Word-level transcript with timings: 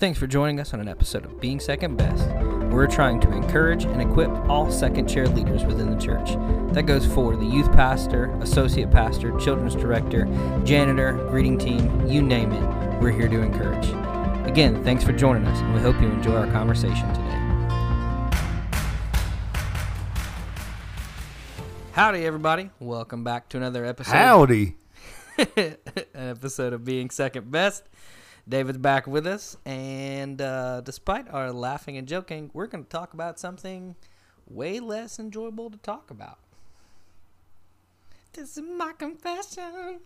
Thanks 0.00 0.18
for 0.18 0.26
joining 0.26 0.60
us 0.60 0.72
on 0.72 0.80
an 0.80 0.88
episode 0.88 1.26
of 1.26 1.38
Being 1.42 1.60
Second 1.60 1.98
Best. 1.98 2.26
We're 2.72 2.86
trying 2.86 3.20
to 3.20 3.30
encourage 3.32 3.84
and 3.84 4.00
equip 4.00 4.30
all 4.48 4.72
second 4.72 5.08
chair 5.08 5.28
leaders 5.28 5.66
within 5.66 5.90
the 5.90 6.00
church. 6.02 6.30
That 6.72 6.84
goes 6.84 7.04
for 7.04 7.36
the 7.36 7.44
youth 7.44 7.70
pastor, 7.72 8.30
associate 8.40 8.90
pastor, 8.90 9.38
children's 9.38 9.74
director, 9.74 10.24
janitor, 10.64 11.12
greeting 11.28 11.58
team, 11.58 12.06
you 12.06 12.22
name 12.22 12.50
it. 12.50 13.02
We're 13.02 13.10
here 13.10 13.28
to 13.28 13.42
encourage. 13.42 13.88
Again, 14.48 14.82
thanks 14.84 15.04
for 15.04 15.12
joining 15.12 15.44
us, 15.44 15.58
and 15.58 15.74
we 15.74 15.80
hope 15.80 16.00
you 16.00 16.08
enjoy 16.08 16.34
our 16.34 16.50
conversation 16.50 17.06
today. 17.12 17.36
Howdy, 21.92 22.24
everybody. 22.24 22.70
Welcome 22.78 23.22
back 23.22 23.50
to 23.50 23.58
another 23.58 23.84
episode. 23.84 24.12
Howdy. 24.12 24.76
an 25.56 25.76
episode 26.14 26.72
of 26.72 26.86
Being 26.86 27.10
Second 27.10 27.50
Best. 27.50 27.86
David's 28.50 28.78
back 28.78 29.06
with 29.06 29.28
us, 29.28 29.56
and 29.64 30.42
uh, 30.42 30.80
despite 30.80 31.28
our 31.30 31.52
laughing 31.52 31.96
and 31.96 32.08
joking, 32.08 32.50
we're 32.52 32.66
going 32.66 32.82
to 32.82 32.90
talk 32.90 33.14
about 33.14 33.38
something 33.38 33.94
way 34.48 34.80
less 34.80 35.20
enjoyable 35.20 35.70
to 35.70 35.76
talk 35.78 36.10
about. 36.10 36.38
This 38.32 38.56
is 38.56 38.64
my 38.64 38.92
confession. 38.98 40.00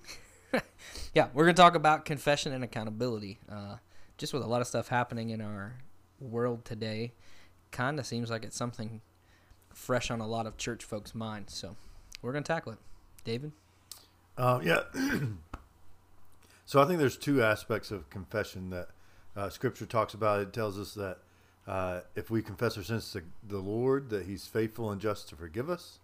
yeah, 1.14 1.28
we're 1.32 1.44
going 1.44 1.56
to 1.56 1.62
talk 1.62 1.74
about 1.74 2.04
confession 2.04 2.52
and 2.52 2.62
accountability. 2.62 3.38
Uh, 3.50 3.76
just 4.18 4.34
with 4.34 4.42
a 4.42 4.46
lot 4.46 4.60
of 4.60 4.66
stuff 4.66 4.88
happening 4.88 5.30
in 5.30 5.40
our 5.40 5.76
world 6.20 6.66
today, 6.66 7.14
kind 7.70 7.98
of 7.98 8.04
seems 8.04 8.30
like 8.30 8.44
it's 8.44 8.56
something 8.56 9.00
fresh 9.72 10.10
on 10.10 10.20
a 10.20 10.26
lot 10.26 10.46
of 10.46 10.58
church 10.58 10.84
folks' 10.84 11.14
minds. 11.14 11.54
So 11.54 11.76
we're 12.20 12.32
going 12.32 12.44
to 12.44 12.52
tackle 12.52 12.72
it. 12.72 12.78
David? 13.24 13.52
Uh, 14.36 14.60
yeah. 14.62 14.80
so 16.66 16.80
I 16.80 16.86
think 16.86 16.98
there's 16.98 17.16
two 17.16 17.42
aspects 17.42 17.90
of 17.90 18.08
confession 18.10 18.70
that 18.70 18.88
uh, 19.36 19.50
Scripture 19.50 19.86
talks 19.86 20.14
about. 20.14 20.40
It 20.40 20.52
tells 20.52 20.78
us 20.78 20.94
that 20.94 21.18
uh, 21.66 22.00
if 22.14 22.30
we 22.30 22.42
confess 22.42 22.76
our 22.76 22.82
sins 22.82 23.10
to 23.12 23.22
the 23.46 23.58
Lord, 23.58 24.10
that 24.10 24.26
He's 24.26 24.46
faithful 24.46 24.90
and 24.90 25.00
just 25.00 25.28
to 25.30 25.36
forgive 25.36 25.68
us. 25.68 25.98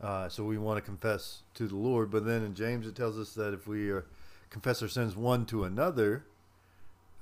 Uh, 0.00 0.28
so 0.28 0.44
we 0.44 0.58
want 0.58 0.78
to 0.78 0.82
confess 0.82 1.42
to 1.54 1.66
the 1.66 1.76
Lord. 1.76 2.10
But 2.10 2.24
then 2.24 2.42
in 2.44 2.54
James, 2.54 2.86
it 2.86 2.94
tells 2.94 3.18
us 3.18 3.34
that 3.34 3.52
if 3.52 3.66
we 3.66 3.90
are, 3.90 4.06
confess 4.50 4.80
our 4.82 4.88
sins 4.88 5.16
one 5.16 5.44
to 5.46 5.64
another 5.64 6.24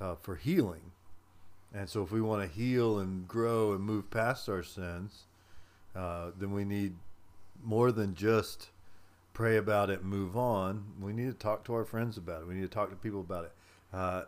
uh, 0.01 0.15
for 0.21 0.37
healing, 0.37 0.93
and 1.75 1.89
so 1.89 2.03
if 2.03 2.13
we 2.13 2.21
want 2.21 2.43
to 2.43 2.49
heal 2.49 2.99
and 2.99 3.27
grow 3.27 3.73
and 3.73 3.83
move 3.83 4.11
past 4.11 4.49
our 4.49 4.63
sins, 4.63 5.25
uh, 5.95 6.31
then 6.39 6.53
we 6.53 6.65
need 6.65 6.95
more 7.63 7.91
than 7.91 8.15
just 8.15 8.69
pray 9.37 9.59
about 9.59 9.91
it 9.91 10.03
move 10.03 10.35
on. 10.35 10.83
We 10.99 11.13
need 11.13 11.27
to 11.27 11.35
talk 11.35 11.63
to 11.67 11.75
our 11.75 11.85
friends 11.85 12.17
about 12.17 12.41
it. 12.41 12.49
We 12.49 12.55
need 12.55 12.63
to 12.63 12.69
talk 12.69 12.89
to 12.89 12.97
people 12.97 13.21
about 13.21 13.45
it. 13.45 13.53
Uh, 13.93 14.23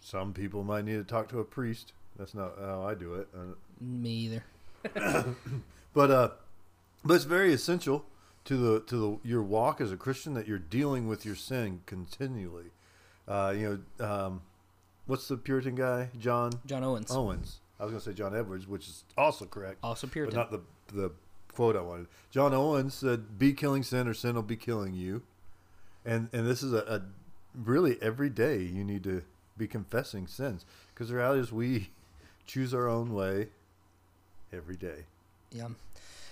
some 0.00 0.32
people 0.32 0.64
might 0.64 0.86
need 0.86 0.96
to 0.96 1.04
talk 1.04 1.28
to 1.28 1.40
a 1.40 1.44
priest. 1.44 1.92
That's 2.18 2.34
not 2.34 2.54
how 2.58 2.82
I 2.82 2.94
do 2.94 3.16
it. 3.16 3.28
Uh, 3.36 3.54
Me 3.78 4.10
either. 4.10 4.44
but 5.92 6.10
uh, 6.10 6.30
but 7.04 7.14
it's 7.14 7.24
very 7.24 7.52
essential 7.52 8.06
to 8.46 8.56
the 8.56 8.80
to 8.80 8.96
the 8.96 9.28
your 9.28 9.42
walk 9.42 9.82
as 9.82 9.92
a 9.92 9.96
Christian 9.98 10.32
that 10.32 10.48
you're 10.48 10.58
dealing 10.58 11.06
with 11.06 11.26
your 11.26 11.36
sin 11.36 11.82
continually. 11.84 12.70
Uh, 13.28 13.52
you 13.54 13.84
know, 13.98 14.06
um, 14.06 14.40
what's 15.04 15.28
the 15.28 15.36
Puritan 15.36 15.74
guy? 15.74 16.08
John 16.18 16.52
John 16.64 16.82
Owens. 16.82 17.10
Owens. 17.10 17.58
I 17.78 17.84
was 17.84 17.92
going 17.92 18.02
to 18.02 18.10
say 18.10 18.14
John 18.14 18.34
Edwards, 18.34 18.66
which 18.66 18.88
is 18.88 19.04
also 19.18 19.44
correct. 19.44 19.80
Also 19.82 20.06
Puritan, 20.06 20.34
but 20.34 20.50
not 20.50 20.50
the 20.50 20.96
the 20.96 21.12
quote 21.52 21.76
I 21.76 21.80
wanted. 21.80 22.06
John 22.30 22.54
Owens 22.54 22.94
said, 22.94 23.38
"Be 23.38 23.52
killing 23.52 23.82
sin, 23.82 24.08
or 24.08 24.14
sin 24.14 24.34
will 24.34 24.42
be 24.42 24.56
killing 24.56 24.94
you." 24.94 25.22
And 26.04 26.28
and 26.32 26.46
this 26.46 26.62
is 26.62 26.72
a, 26.72 26.78
a 26.78 27.02
really 27.54 27.98
every 28.00 28.30
day 28.30 28.62
you 28.62 28.84
need 28.84 29.04
to 29.04 29.22
be 29.56 29.66
confessing 29.66 30.26
sins 30.26 30.64
because 30.94 31.08
the 31.08 31.16
reality 31.16 31.40
is 31.40 31.52
we 31.52 31.90
choose 32.46 32.72
our 32.72 32.88
own 32.88 33.12
way 33.12 33.48
every 34.52 34.76
day. 34.76 35.04
Yeah. 35.50 35.68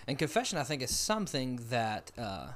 And 0.07 0.19
confession, 0.19 0.59
I 0.59 0.63
think, 0.63 0.81
is 0.83 0.97
something 0.97 1.61
that 1.69 2.11
uh, 2.17 2.49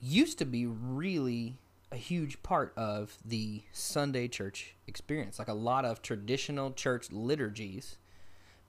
used 0.00 0.38
to 0.38 0.44
be 0.44 0.66
really 0.66 1.56
a 1.90 1.96
huge 1.96 2.42
part 2.42 2.72
of 2.76 3.16
the 3.24 3.62
Sunday 3.72 4.28
church 4.28 4.74
experience. 4.86 5.38
Like 5.38 5.48
a 5.48 5.54
lot 5.54 5.84
of 5.84 6.02
traditional 6.02 6.72
church 6.72 7.10
liturgies 7.10 7.96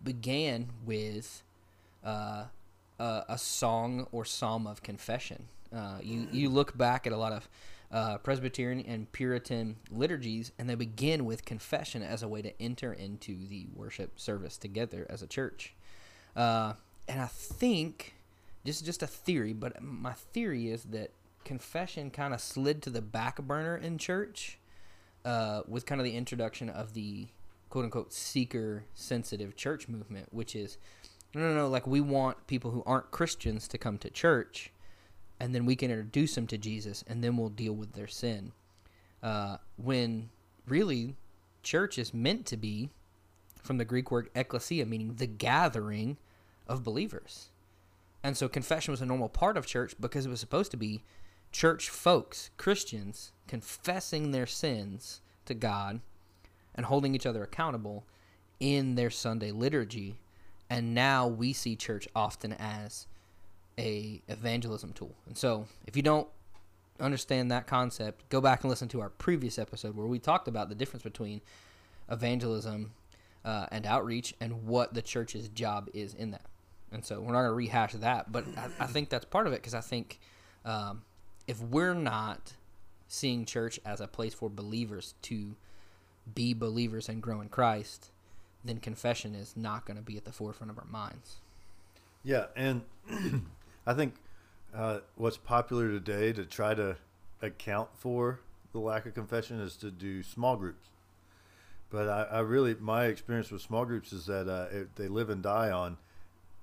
began 0.03 0.69
with 0.85 1.43
uh, 2.03 2.45
a, 3.03 3.25
a 3.29 3.37
song 3.37 4.07
or 4.11 4.23
psalm 4.23 4.65
of 4.65 4.81
confession. 4.81 5.43
Uh, 5.75 5.97
you, 6.01 6.27
you 6.31 6.49
look 6.49 6.77
back 6.77 7.05
at 7.05 7.11
a 7.11 7.17
lot 7.17 7.33
of 7.33 7.49
uh, 7.91 8.17
Presbyterian 8.19 8.83
and 8.87 9.11
Puritan 9.11 9.75
liturgies, 9.91 10.51
and 10.57 10.69
they 10.69 10.75
begin 10.75 11.25
with 11.25 11.43
confession 11.45 12.01
as 12.01 12.23
a 12.23 12.27
way 12.27 12.41
to 12.41 12.61
enter 12.61 12.93
into 12.93 13.47
the 13.47 13.67
worship 13.75 14.19
service 14.19 14.57
together 14.57 15.05
as 15.09 15.21
a 15.21 15.27
church. 15.27 15.75
Uh, 16.35 16.73
and 17.07 17.21
I 17.21 17.27
think 17.27 18.15
just 18.65 18.85
just 18.85 19.03
a 19.03 19.07
theory, 19.07 19.53
but 19.53 19.81
my 19.81 20.13
theory 20.13 20.71
is 20.71 20.83
that 20.85 21.11
confession 21.43 22.09
kind 22.09 22.33
of 22.33 22.39
slid 22.39 22.81
to 22.83 22.89
the 22.89 23.01
back 23.01 23.41
burner 23.41 23.75
in 23.75 23.97
church 23.97 24.57
uh, 25.25 25.61
with 25.67 25.85
kind 25.85 25.99
of 25.99 26.05
the 26.05 26.15
introduction 26.15 26.69
of 26.69 26.93
the 26.93 27.27
quote 27.69 27.85
unquote 27.85 28.13
seeker 28.13 28.85
sensitive 28.93 29.55
church 29.55 29.87
movement, 29.89 30.29
which 30.31 30.55
is 30.55 30.77
no, 31.33 31.41
no, 31.41 31.53
no, 31.53 31.67
like 31.67 31.87
we 31.87 32.01
want 32.01 32.47
people 32.47 32.71
who 32.71 32.83
aren't 32.85 33.11
Christians 33.11 33.67
to 33.69 33.77
come 33.77 33.97
to 33.99 34.09
church, 34.09 34.71
and 35.39 35.53
then 35.53 35.65
we 35.65 35.75
can 35.75 35.91
introduce 35.91 36.35
them 36.35 36.47
to 36.47 36.57
Jesus, 36.57 37.03
and 37.07 37.23
then 37.23 37.37
we'll 37.37 37.49
deal 37.49 37.73
with 37.73 37.93
their 37.93 38.07
sin. 38.07 38.51
Uh, 39.21 39.57
when 39.77 40.29
really, 40.67 41.15
church 41.63 41.97
is 41.97 42.13
meant 42.13 42.45
to 42.45 42.57
be 42.57 42.89
from 43.61 43.77
the 43.77 43.85
Greek 43.85 44.11
word 44.11 44.29
ekklesia, 44.35 44.87
meaning 44.87 45.15
the 45.15 45.27
gathering 45.27 46.17
of 46.67 46.83
believers. 46.83 47.49
And 48.23 48.37
so 48.37 48.47
confession 48.47 48.91
was 48.91 49.01
a 49.01 49.05
normal 49.05 49.29
part 49.29 49.57
of 49.57 49.65
church 49.65 49.95
because 49.99 50.25
it 50.25 50.29
was 50.29 50.39
supposed 50.39 50.71
to 50.71 50.77
be 50.77 51.03
church 51.51 51.89
folks, 51.89 52.49
Christians, 52.57 53.31
confessing 53.47 54.31
their 54.31 54.45
sins 54.45 55.21
to 55.45 55.53
God 55.53 56.01
and 56.75 56.85
holding 56.85 57.15
each 57.15 57.25
other 57.25 57.43
accountable 57.43 58.05
in 58.59 58.95
their 58.95 59.09
Sunday 59.09 59.51
liturgy. 59.51 60.15
And 60.69 60.93
now 60.93 61.27
we 61.27 61.53
see 61.53 61.75
church 61.75 62.07
often 62.15 62.53
as 62.53 63.07
a 63.77 64.21
evangelism 64.27 64.93
tool. 64.93 65.15
And 65.27 65.37
so 65.37 65.67
if 65.85 65.95
you 65.95 66.01
don't 66.01 66.27
understand 66.99 67.51
that 67.51 67.67
concept, 67.67 68.27
go 68.29 68.41
back 68.41 68.63
and 68.63 68.69
listen 68.69 68.87
to 68.89 69.01
our 69.01 69.09
previous 69.09 69.59
episode 69.59 69.95
where 69.95 70.07
we 70.07 70.19
talked 70.19 70.47
about 70.47 70.69
the 70.69 70.75
difference 70.75 71.03
between 71.03 71.41
evangelism 72.09 72.91
uh, 73.45 73.67
and 73.71 73.85
outreach 73.85 74.33
and 74.39 74.65
what 74.65 74.93
the 74.93 75.01
church's 75.01 75.49
job 75.49 75.89
is 75.93 76.13
in 76.13 76.31
that. 76.31 76.45
And 76.91 77.03
so 77.03 77.19
we're 77.19 77.33
not 77.33 77.41
going 77.41 77.45
to 77.45 77.53
rehash 77.53 77.93
that, 77.93 78.31
but 78.31 78.45
I, 78.55 78.83
I 78.83 78.87
think 78.87 79.09
that's 79.09 79.25
part 79.25 79.47
of 79.47 79.53
it 79.53 79.57
because 79.57 79.73
I 79.73 79.81
think 79.81 80.19
um, 80.63 81.01
if 81.47 81.59
we're 81.59 81.95
not 81.95 82.53
seeing 83.07 83.45
church 83.45 83.79
as 83.85 83.99
a 83.99 84.07
place 84.07 84.33
for 84.33 84.49
believers 84.49 85.15
to 85.23 85.55
be 86.33 86.53
believers 86.53 87.09
and 87.09 87.21
grow 87.21 87.41
in 87.41 87.49
Christ, 87.49 88.11
then 88.63 88.79
confession 88.79 89.35
is 89.35 89.55
not 89.55 89.85
going 89.85 89.97
to 89.97 90.03
be 90.03 90.17
at 90.17 90.25
the 90.25 90.31
forefront 90.31 90.71
of 90.71 90.77
our 90.77 90.87
minds. 90.89 91.37
Yeah, 92.23 92.45
and 92.55 92.83
I 93.85 93.93
think 93.93 94.15
uh, 94.73 94.99
what's 95.15 95.37
popular 95.37 95.89
today 95.89 96.33
to 96.33 96.45
try 96.45 96.73
to 96.73 96.95
account 97.41 97.89
for 97.95 98.39
the 98.71 98.79
lack 98.79 99.05
of 99.05 99.13
confession 99.13 99.59
is 99.59 99.75
to 99.77 99.91
do 99.91 100.23
small 100.23 100.55
groups. 100.55 100.87
But 101.89 102.09
I, 102.09 102.37
I 102.37 102.39
really, 102.39 102.75
my 102.79 103.05
experience 103.05 103.51
with 103.51 103.61
small 103.61 103.85
groups 103.85 104.13
is 104.13 104.25
that 104.25 104.49
uh, 104.49 104.75
it, 104.75 104.95
they 104.95 105.07
live 105.07 105.29
and 105.29 105.43
die 105.43 105.69
on 105.69 105.97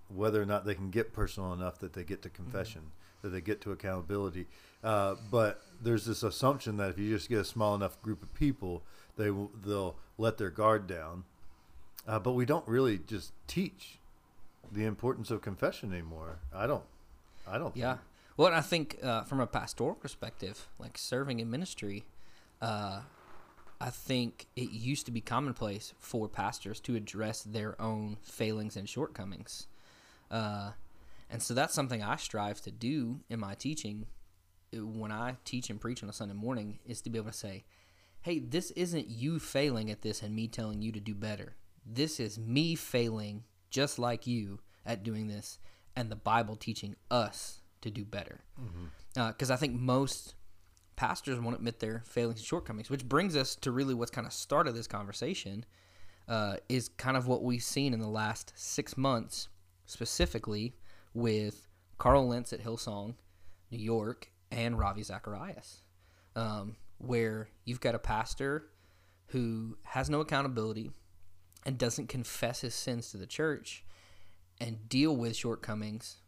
whether 0.09 0.43
or 0.43 0.47
not 0.47 0.65
they 0.65 0.75
can 0.75 0.91
get 0.91 1.13
personal 1.13 1.53
enough 1.53 1.79
that 1.79 1.93
they 1.93 2.03
get 2.03 2.23
to 2.23 2.29
confession, 2.29 2.83
that 3.23 3.29
they 3.29 3.41
get 3.41 3.61
to 3.61 3.71
accountability. 3.71 4.47
Uh, 4.83 5.15
but 5.31 5.63
there's 5.81 6.07
this 6.07 6.25
assumption 6.25 6.79
that 6.79 6.91
if 6.91 6.99
you 6.99 7.15
just 7.15 7.29
get 7.29 7.39
a 7.39 7.45
small 7.45 7.77
enough 7.77 8.01
group 8.03 8.23
of 8.23 8.35
people, 8.35 8.83
they 9.17 9.31
will 9.31 9.53
they'll 9.65 9.97
let 10.19 10.39
their 10.39 10.51
guard 10.51 10.87
down. 10.87 11.25
Uh, 12.07 12.19
but 12.19 12.33
we 12.33 12.45
don't 12.45 12.67
really 12.67 12.99
just 12.99 13.33
teach 13.47 13.99
the 14.73 14.85
importance 14.85 15.31
of 15.31 15.43
confession 15.43 15.93
anymore. 15.93 16.39
I 16.55 16.67
don't. 16.67 16.85
I 17.47 17.59
don't. 17.59 17.77
Yeah. 17.77 17.95
Think. 17.95 18.01
Well, 18.37 18.55
I 18.55 18.61
think 18.61 18.99
uh, 19.03 19.23
from 19.25 19.41
a 19.41 19.47
pastoral 19.47 19.95
perspective, 19.95 20.69
like 20.79 20.97
serving 20.97 21.41
in 21.41 21.51
ministry, 21.51 22.05
uh, 22.63 23.01
I 23.81 23.91
think 23.91 24.47
it 24.57 24.71
used 24.71 25.07
to 25.07 25.13
be 25.13 25.21
commonplace 25.21 25.93
for 25.99 26.29
pastors 26.29 26.81
to 26.81 26.97
address 26.97 27.43
their 27.43 27.81
own 27.81 28.17
failings 28.23 28.77
and 28.77 28.89
shortcomings. 28.89 29.67
Uh, 30.31 30.73
and 31.29 31.43
so 31.43 31.55
that's 31.55 31.75
something 31.75 32.03
I 32.03 32.17
strive 32.17 32.61
to 32.63 32.71
do 32.71 33.21
in 33.29 33.41
my 33.41 33.55
teaching 33.55 34.07
when 34.73 35.11
I 35.11 35.37
teach 35.45 35.71
and 35.71 35.81
preach 35.81 36.03
on 36.03 36.09
a 36.09 36.13
Sunday 36.13 36.35
morning 36.35 36.79
is 36.87 37.01
to 37.03 37.11
be 37.11 37.19
able 37.19 37.31
to 37.31 37.37
say, 37.37 37.65
hey, 38.23 38.39
this 38.39 38.71
isn't 38.73 39.09
you 39.09 39.39
failing 39.39 39.91
at 39.91 40.03
this 40.03 40.23
and 40.23 40.35
me 40.35 40.47
telling 40.49 40.83
you 40.83 40.93
to 40.93 41.01
do 41.01 41.15
better. 41.15 41.55
This 41.93 42.21
is 42.21 42.39
me 42.39 42.75
failing 42.75 43.45
just 43.71 43.99
like 43.99 44.27
you 44.27 44.61
at 44.87 45.03
doing 45.03 45.27
this 45.27 45.59
and 45.97 46.11
the 46.11 46.17
Bible 46.17 46.57
teaching 46.57 46.97
us 47.11 47.63
to 47.81 47.91
do 47.91 48.05
better. 48.05 48.41
Because 49.15 49.51
Mm-hmm. 49.51 49.53
uh, 49.53 49.55
I 49.55 49.57
think 49.57 49.75
most 49.81 50.35
pastors 50.97 51.41
won't 51.41 51.57
admit 51.57 51.81
their 51.81 52.03
failings 52.07 52.39
and 52.41 52.47
shortcomings, 52.47 52.91
which 52.91 53.09
brings 53.09 53.35
us 53.35 53.57
to 53.57 53.73
really 53.73 53.95
what's 53.95 54.11
kind 54.11 54.27
of 54.27 54.33
started 54.33 54.75
this 54.75 54.87
conversation. 54.87 55.65
Uh, 56.29 56.57
is 56.69 56.89
kind 56.89 57.17
of 57.17 57.27
what 57.27 57.43
we've 57.43 57.63
seen 57.63 57.93
in 57.93 57.99
the 57.99 58.07
last 58.07 58.53
six 58.55 58.97
months, 58.97 59.49
specifically 59.87 60.77
with 61.13 61.67
Carl 61.99 62.29
Lentz 62.29 62.53
at 62.53 62.63
Hillsong, 62.63 63.17
New 63.73 63.79
York, 63.79 64.31
and 64.53 64.79
Ravi 64.79 65.03
Zacharias, 65.03 65.83
um, 66.37 66.77
where 66.99 67.49
you've 67.65 67.81
got 67.81 67.97
a 67.97 67.99
pastor 67.99 68.67
who 69.29 69.77
has 69.83 70.09
no 70.09 70.21
accountability 70.21 70.93
and 71.67 71.77
doesn't 71.79 72.09
confess 72.09 72.61
his 72.63 72.75
sins 72.75 73.11
to 73.11 73.17
the 73.17 73.27
church 73.27 73.85
and 74.61 74.89
deal 74.89 75.17
with 75.17 75.37
shortcomings 75.37 76.19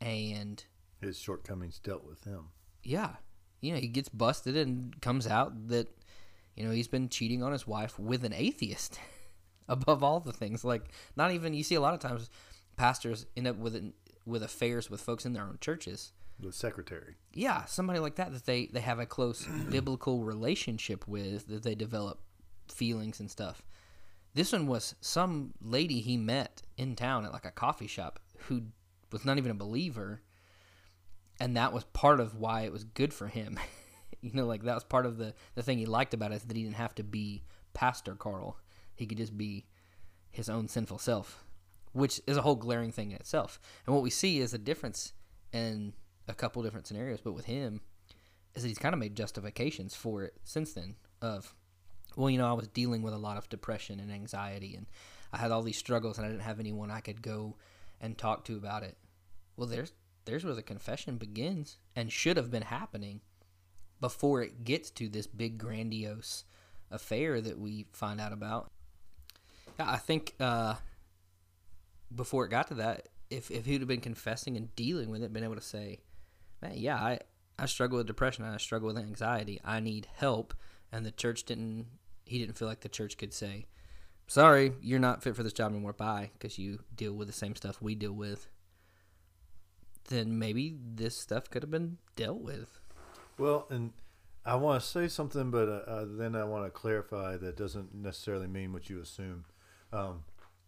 and 0.00 0.64
His 1.00 1.18
shortcomings 1.18 1.78
dealt 1.78 2.04
with 2.04 2.24
him. 2.24 2.48
yeah, 2.82 3.16
you 3.60 3.72
know, 3.72 3.78
he 3.80 3.88
gets 3.88 4.08
busted 4.08 4.56
and 4.56 5.00
comes 5.00 5.26
out 5.26 5.68
that, 5.68 5.88
you 6.54 6.64
know, 6.64 6.70
he's 6.70 6.88
been 6.88 7.08
cheating 7.08 7.42
on 7.42 7.52
his 7.52 7.66
wife 7.66 7.98
with 7.98 8.24
an 8.24 8.32
atheist. 8.32 8.98
Above 9.68 10.04
all 10.04 10.20
the 10.20 10.32
things, 10.32 10.64
like 10.64 10.90
not 11.16 11.32
even 11.32 11.52
you 11.52 11.64
see 11.64 11.74
a 11.74 11.80
lot 11.80 11.92
of 11.94 11.98
times, 11.98 12.30
pastors 12.76 13.26
end 13.36 13.48
up 13.48 13.56
with 13.56 13.74
an, 13.74 13.94
with 14.24 14.42
affairs 14.44 14.88
with 14.88 15.00
folks 15.00 15.26
in 15.26 15.32
their 15.32 15.42
own 15.42 15.58
churches. 15.60 16.12
The 16.38 16.52
secretary. 16.52 17.16
Yeah, 17.32 17.64
somebody 17.64 17.98
like 17.98 18.14
that 18.16 18.32
that 18.32 18.46
they 18.46 18.66
they 18.66 18.80
have 18.80 19.00
a 19.00 19.06
close 19.06 19.44
biblical 19.70 20.22
relationship 20.22 21.08
with 21.08 21.48
that 21.48 21.64
they 21.64 21.74
develop 21.74 22.20
feelings 22.68 23.18
and 23.18 23.28
stuff. 23.30 23.62
This 24.36 24.52
one 24.52 24.66
was 24.66 24.94
some 25.00 25.54
lady 25.62 26.00
he 26.00 26.18
met 26.18 26.60
in 26.76 26.94
town 26.94 27.24
at 27.24 27.32
like 27.32 27.46
a 27.46 27.50
coffee 27.50 27.86
shop 27.86 28.20
who 28.36 28.64
was 29.10 29.24
not 29.24 29.38
even 29.38 29.50
a 29.50 29.54
believer 29.54 30.20
and 31.40 31.56
that 31.56 31.72
was 31.72 31.84
part 31.84 32.20
of 32.20 32.36
why 32.36 32.62
it 32.62 32.72
was 32.72 32.84
good 32.84 33.14
for 33.14 33.28
him. 33.28 33.58
you 34.20 34.32
know, 34.34 34.44
like 34.44 34.62
that 34.64 34.74
was 34.74 34.84
part 34.84 35.06
of 35.06 35.16
the 35.16 35.32
the 35.54 35.62
thing 35.62 35.78
he 35.78 35.86
liked 35.86 36.12
about 36.12 36.32
it 36.32 36.36
is 36.36 36.42
that 36.42 36.54
he 36.56 36.64
didn't 36.64 36.76
have 36.76 36.94
to 36.96 37.02
be 37.02 37.44
Pastor 37.72 38.14
Carl. 38.14 38.58
He 38.94 39.06
could 39.06 39.16
just 39.16 39.38
be 39.38 39.64
his 40.30 40.50
own 40.50 40.68
sinful 40.68 40.98
self, 40.98 41.46
which 41.92 42.20
is 42.26 42.36
a 42.36 42.42
whole 42.42 42.56
glaring 42.56 42.92
thing 42.92 43.12
in 43.12 43.16
itself. 43.16 43.58
And 43.86 43.94
what 43.94 44.04
we 44.04 44.10
see 44.10 44.40
is 44.40 44.52
a 44.52 44.58
difference 44.58 45.14
in 45.50 45.94
a 46.28 46.34
couple 46.34 46.62
different 46.62 46.86
scenarios, 46.86 47.22
but 47.24 47.32
with 47.32 47.46
him 47.46 47.80
is 48.54 48.64
that 48.64 48.68
he's 48.68 48.76
kind 48.76 48.92
of 48.92 48.98
made 48.98 49.16
justifications 49.16 49.94
for 49.94 50.24
it 50.24 50.34
since 50.44 50.74
then 50.74 50.96
of 51.22 51.54
well, 52.16 52.30
you 52.30 52.38
know, 52.38 52.48
I 52.48 52.54
was 52.54 52.68
dealing 52.68 53.02
with 53.02 53.14
a 53.14 53.18
lot 53.18 53.36
of 53.36 53.48
depression 53.48 54.00
and 54.00 54.10
anxiety 54.10 54.74
and 54.74 54.86
I 55.32 55.38
had 55.38 55.50
all 55.50 55.62
these 55.62 55.78
struggles 55.78 56.18
and 56.18 56.26
I 56.26 56.30
didn't 56.30 56.42
have 56.42 56.58
anyone 56.60 56.90
I 56.90 57.00
could 57.00 57.22
go 57.22 57.56
and 58.00 58.16
talk 58.16 58.44
to 58.46 58.56
about 58.56 58.82
it. 58.82 58.96
Well, 59.56 59.68
there's 59.68 59.92
there's 60.24 60.44
where 60.44 60.54
the 60.54 60.62
confession 60.62 61.18
begins 61.18 61.78
and 61.94 62.10
should 62.10 62.36
have 62.36 62.50
been 62.50 62.62
happening 62.62 63.20
before 64.00 64.42
it 64.42 64.64
gets 64.64 64.90
to 64.90 65.08
this 65.08 65.26
big 65.26 65.58
grandiose 65.58 66.44
affair 66.90 67.40
that 67.40 67.58
we 67.58 67.86
find 67.92 68.20
out 68.20 68.32
about. 68.32 68.70
Yeah, 69.78 69.90
I 69.90 69.96
think 69.96 70.34
uh, 70.40 70.74
before 72.14 72.44
it 72.44 72.50
got 72.50 72.68
to 72.68 72.74
that, 72.74 73.08
if 73.30 73.50
if 73.50 73.66
he'd 73.66 73.80
have 73.80 73.88
been 73.88 74.00
confessing 74.00 74.56
and 74.56 74.74
dealing 74.76 75.10
with 75.10 75.22
it, 75.22 75.32
been 75.32 75.44
able 75.44 75.56
to 75.56 75.60
say, 75.60 76.00
"Man, 76.62 76.72
yeah, 76.74 76.96
I 76.96 77.20
I 77.58 77.66
struggle 77.66 77.98
with 77.98 78.06
depression. 78.06 78.44
I 78.44 78.56
struggle 78.58 78.88
with 78.88 78.98
anxiety. 78.98 79.60
I 79.64 79.80
need 79.80 80.08
help," 80.16 80.54
and 80.92 81.04
the 81.04 81.10
church 81.10 81.44
didn't. 81.44 81.86
He 82.26 82.38
didn't 82.38 82.58
feel 82.58 82.68
like 82.68 82.80
the 82.80 82.88
church 82.88 83.16
could 83.16 83.32
say, 83.32 83.66
"Sorry, 84.26 84.74
you're 84.82 84.98
not 84.98 85.22
fit 85.22 85.34
for 85.34 85.42
this 85.42 85.52
job 85.52 85.72
anymore. 85.72 85.94
Bye," 85.94 86.30
because 86.34 86.58
you 86.58 86.80
deal 86.94 87.14
with 87.14 87.28
the 87.28 87.32
same 87.32 87.56
stuff 87.56 87.80
we 87.80 87.94
deal 87.94 88.12
with. 88.12 88.48
Then 90.08 90.38
maybe 90.38 90.76
this 90.94 91.16
stuff 91.16 91.48
could 91.50 91.62
have 91.62 91.70
been 91.70 91.98
dealt 92.14 92.40
with. 92.40 92.80
Well, 93.38 93.66
and 93.70 93.92
I 94.44 94.54
want 94.54 94.80
to 94.80 94.88
say 94.88 95.08
something, 95.08 95.50
but 95.50 95.68
uh, 95.68 95.90
uh, 95.90 96.04
then 96.08 96.36
I 96.36 96.44
want 96.44 96.64
to 96.64 96.70
clarify 96.70 97.36
that 97.36 97.56
doesn't 97.56 97.94
necessarily 97.94 98.46
mean 98.46 98.72
what 98.72 98.88
you 98.88 99.00
assume. 99.00 99.44
Um, 99.92 100.24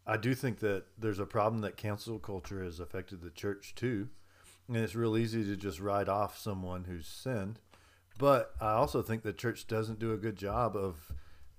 I 0.07 0.17
do 0.17 0.35
think 0.35 0.59
that 0.61 0.85
there's 0.99 1.21
a 1.21 1.27
problem 1.27 1.61
that 1.63 1.77
cancel 1.77 2.19
culture 2.19 2.65
has 2.65 2.81
affected 2.81 3.21
the 3.21 3.31
church 3.31 3.75
too, 3.75 4.09
and 4.67 4.77
it's 4.77 4.95
real 4.95 5.17
easy 5.17 5.45
to 5.45 5.55
just 5.55 5.81
write 5.81 6.09
off 6.09 6.39
someone 6.39 6.85
who's 6.85 7.07
sinned. 7.07 7.61
But 8.19 8.53
I 8.61 8.73
also 8.73 9.01
think 9.01 9.23
the 9.23 9.33
church 9.33 9.67
doesn't 9.67 10.01
do 10.01 10.13
a 10.13 10.17
good 10.17 10.37
job 10.37 10.75
of 10.77 11.13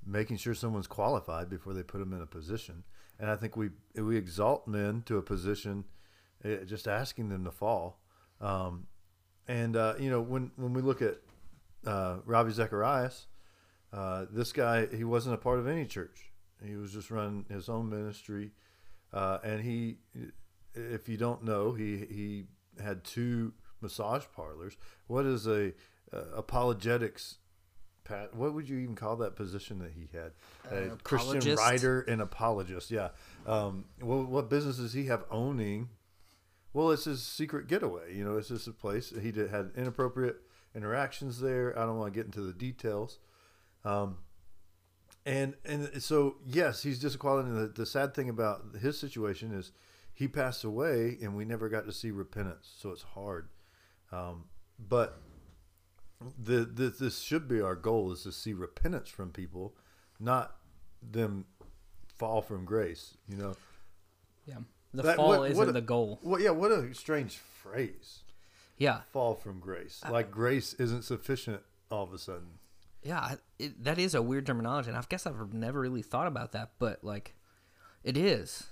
making 0.05 0.37
sure 0.37 0.53
someone's 0.53 0.87
qualified 0.87 1.49
before 1.49 1.73
they 1.73 1.83
put 1.83 1.99
them 1.99 2.13
in 2.13 2.21
a 2.21 2.25
position. 2.25 2.83
And 3.19 3.29
I 3.29 3.35
think 3.35 3.57
we 3.57 3.69
we 3.95 4.17
exalt 4.17 4.67
men 4.67 5.03
to 5.05 5.17
a 5.17 5.21
position, 5.21 5.85
eh, 6.43 6.63
just 6.65 6.87
asking 6.87 7.29
them 7.29 7.43
to 7.43 7.51
fall. 7.51 7.99
Um, 8.39 8.87
and 9.47 9.75
uh, 9.75 9.95
you 9.99 10.09
know 10.09 10.21
when 10.21 10.51
when 10.55 10.73
we 10.73 10.81
look 10.81 11.01
at 11.01 11.17
uh, 11.85 12.17
Ravi 12.25 12.51
Zacharias, 12.51 13.27
uh, 13.91 14.25
this 14.31 14.53
guy 14.53 14.87
he 14.87 15.03
wasn't 15.03 15.35
a 15.35 15.37
part 15.37 15.59
of 15.59 15.67
any 15.67 15.85
church. 15.85 16.31
He 16.63 16.75
was 16.75 16.93
just 16.93 17.09
running 17.09 17.45
his 17.49 17.69
own 17.69 17.89
ministry, 17.89 18.51
uh, 19.13 19.39
and 19.43 19.61
he, 19.61 19.97
if 20.73 21.07
you 21.07 21.17
don't 21.17 21.43
know, 21.43 21.73
he 21.73 21.97
he 21.97 22.45
had 22.81 23.03
two 23.03 23.53
massage 23.81 24.23
parlors. 24.35 24.77
What 25.07 25.25
is 25.25 25.47
a 25.47 25.73
uh, 26.13 26.23
apologetics? 26.35 27.37
Pat, 28.03 28.35
what 28.35 28.53
would 28.53 28.67
you 28.67 28.79
even 28.79 28.95
call 28.95 29.15
that 29.17 29.35
position 29.35 29.79
that 29.79 29.91
he 29.91 30.07
had? 30.17 30.31
Uh, 30.69 30.95
Christian 31.03 31.55
writer 31.55 32.01
and 32.01 32.21
apologist. 32.21 32.91
Yeah. 32.91 33.09
Um, 33.45 33.85
well, 34.01 34.23
what 34.23 34.49
business 34.49 34.77
does 34.77 34.93
he 34.93 35.05
have 35.05 35.23
owning? 35.29 35.89
Well, 36.73 36.91
it's 36.91 37.05
his 37.05 37.23
secret 37.23 37.67
getaway. 37.67 38.15
You 38.15 38.23
know, 38.23 38.37
it's 38.37 38.49
just 38.49 38.67
a 38.67 38.71
place 38.71 39.13
he 39.21 39.31
did, 39.31 39.49
had 39.49 39.71
inappropriate 39.75 40.37
interactions 40.75 41.39
there. 41.39 41.77
I 41.77 41.85
don't 41.85 41.97
want 41.97 42.13
to 42.13 42.17
get 42.17 42.25
into 42.25 42.41
the 42.41 42.53
details. 42.53 43.19
Um, 43.85 44.17
and 45.25 45.55
and 45.65 46.01
so 46.01 46.37
yes, 46.45 46.83
he's 46.83 46.99
disqualified. 46.99 47.51
And 47.51 47.57
the, 47.59 47.67
the 47.67 47.85
sad 47.85 48.13
thing 48.13 48.29
about 48.29 48.75
his 48.81 48.99
situation 48.99 49.51
is 49.51 49.71
he 50.13 50.27
passed 50.27 50.63
away, 50.63 51.17
and 51.21 51.35
we 51.35 51.45
never 51.45 51.69
got 51.69 51.85
to 51.85 51.91
see 51.91 52.11
repentance. 52.11 52.71
So 52.77 52.91
it's 52.91 53.03
hard. 53.03 53.49
Um, 54.11 54.45
but 54.77 55.21
the, 56.41 56.65
the 56.65 56.89
this 56.89 57.19
should 57.19 57.47
be 57.47 57.61
our 57.61 57.75
goal 57.75 58.11
is 58.11 58.23
to 58.23 58.31
see 58.31 58.53
repentance 58.53 59.09
from 59.09 59.31
people, 59.31 59.75
not 60.19 60.55
them 61.01 61.45
fall 62.17 62.41
from 62.41 62.65
grace. 62.65 63.15
You 63.27 63.37
know. 63.37 63.55
Yeah, 64.45 64.55
the 64.93 65.03
That- 65.03 65.15
fall 65.17 65.29
what- 65.29 65.39
what 65.41 65.51
isn't 65.51 65.69
a- 65.69 65.73
the 65.73 65.81
goal. 65.81 66.19
Well, 66.23 66.41
yeah. 66.41 66.49
What 66.51 66.71
a 66.71 66.93
strange 66.93 67.37
phrase. 67.37 68.23
Yeah, 68.77 69.01
Fall 69.11 69.35
from 69.35 69.59
grace. 69.59 70.01
Like 70.09 70.31
grace 70.31 70.73
isn't 70.75 71.01
sufficient 71.03 71.61
all 71.91 72.03
of 72.03 72.13
a 72.13 72.17
sudden. 72.17 72.59
yeah, 73.03 73.35
it, 73.57 73.83
that 73.83 73.99
is 73.99 74.15
a 74.15 74.21
weird 74.21 74.45
terminology, 74.45 74.87
and 74.89 74.97
I 74.97 75.03
guess 75.09 75.25
I've 75.27 75.53
never 75.53 75.81
really 75.81 76.01
thought 76.01 76.27
about 76.27 76.53
that, 76.53 76.71
but 76.79 77.03
like, 77.03 77.35
it 78.05 78.15
is, 78.15 78.67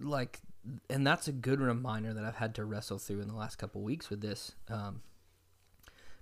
like, 0.00 0.40
and 0.88 1.06
that's 1.06 1.28
a 1.28 1.32
good 1.32 1.60
reminder 1.60 2.14
that 2.14 2.24
I've 2.24 2.36
had 2.36 2.54
to 2.54 2.64
wrestle 2.64 2.98
through 2.98 3.20
in 3.20 3.28
the 3.28 3.34
last 3.34 3.56
couple 3.56 3.82
weeks 3.82 4.08
with 4.08 4.22
this, 4.22 4.52
um, 4.68 5.02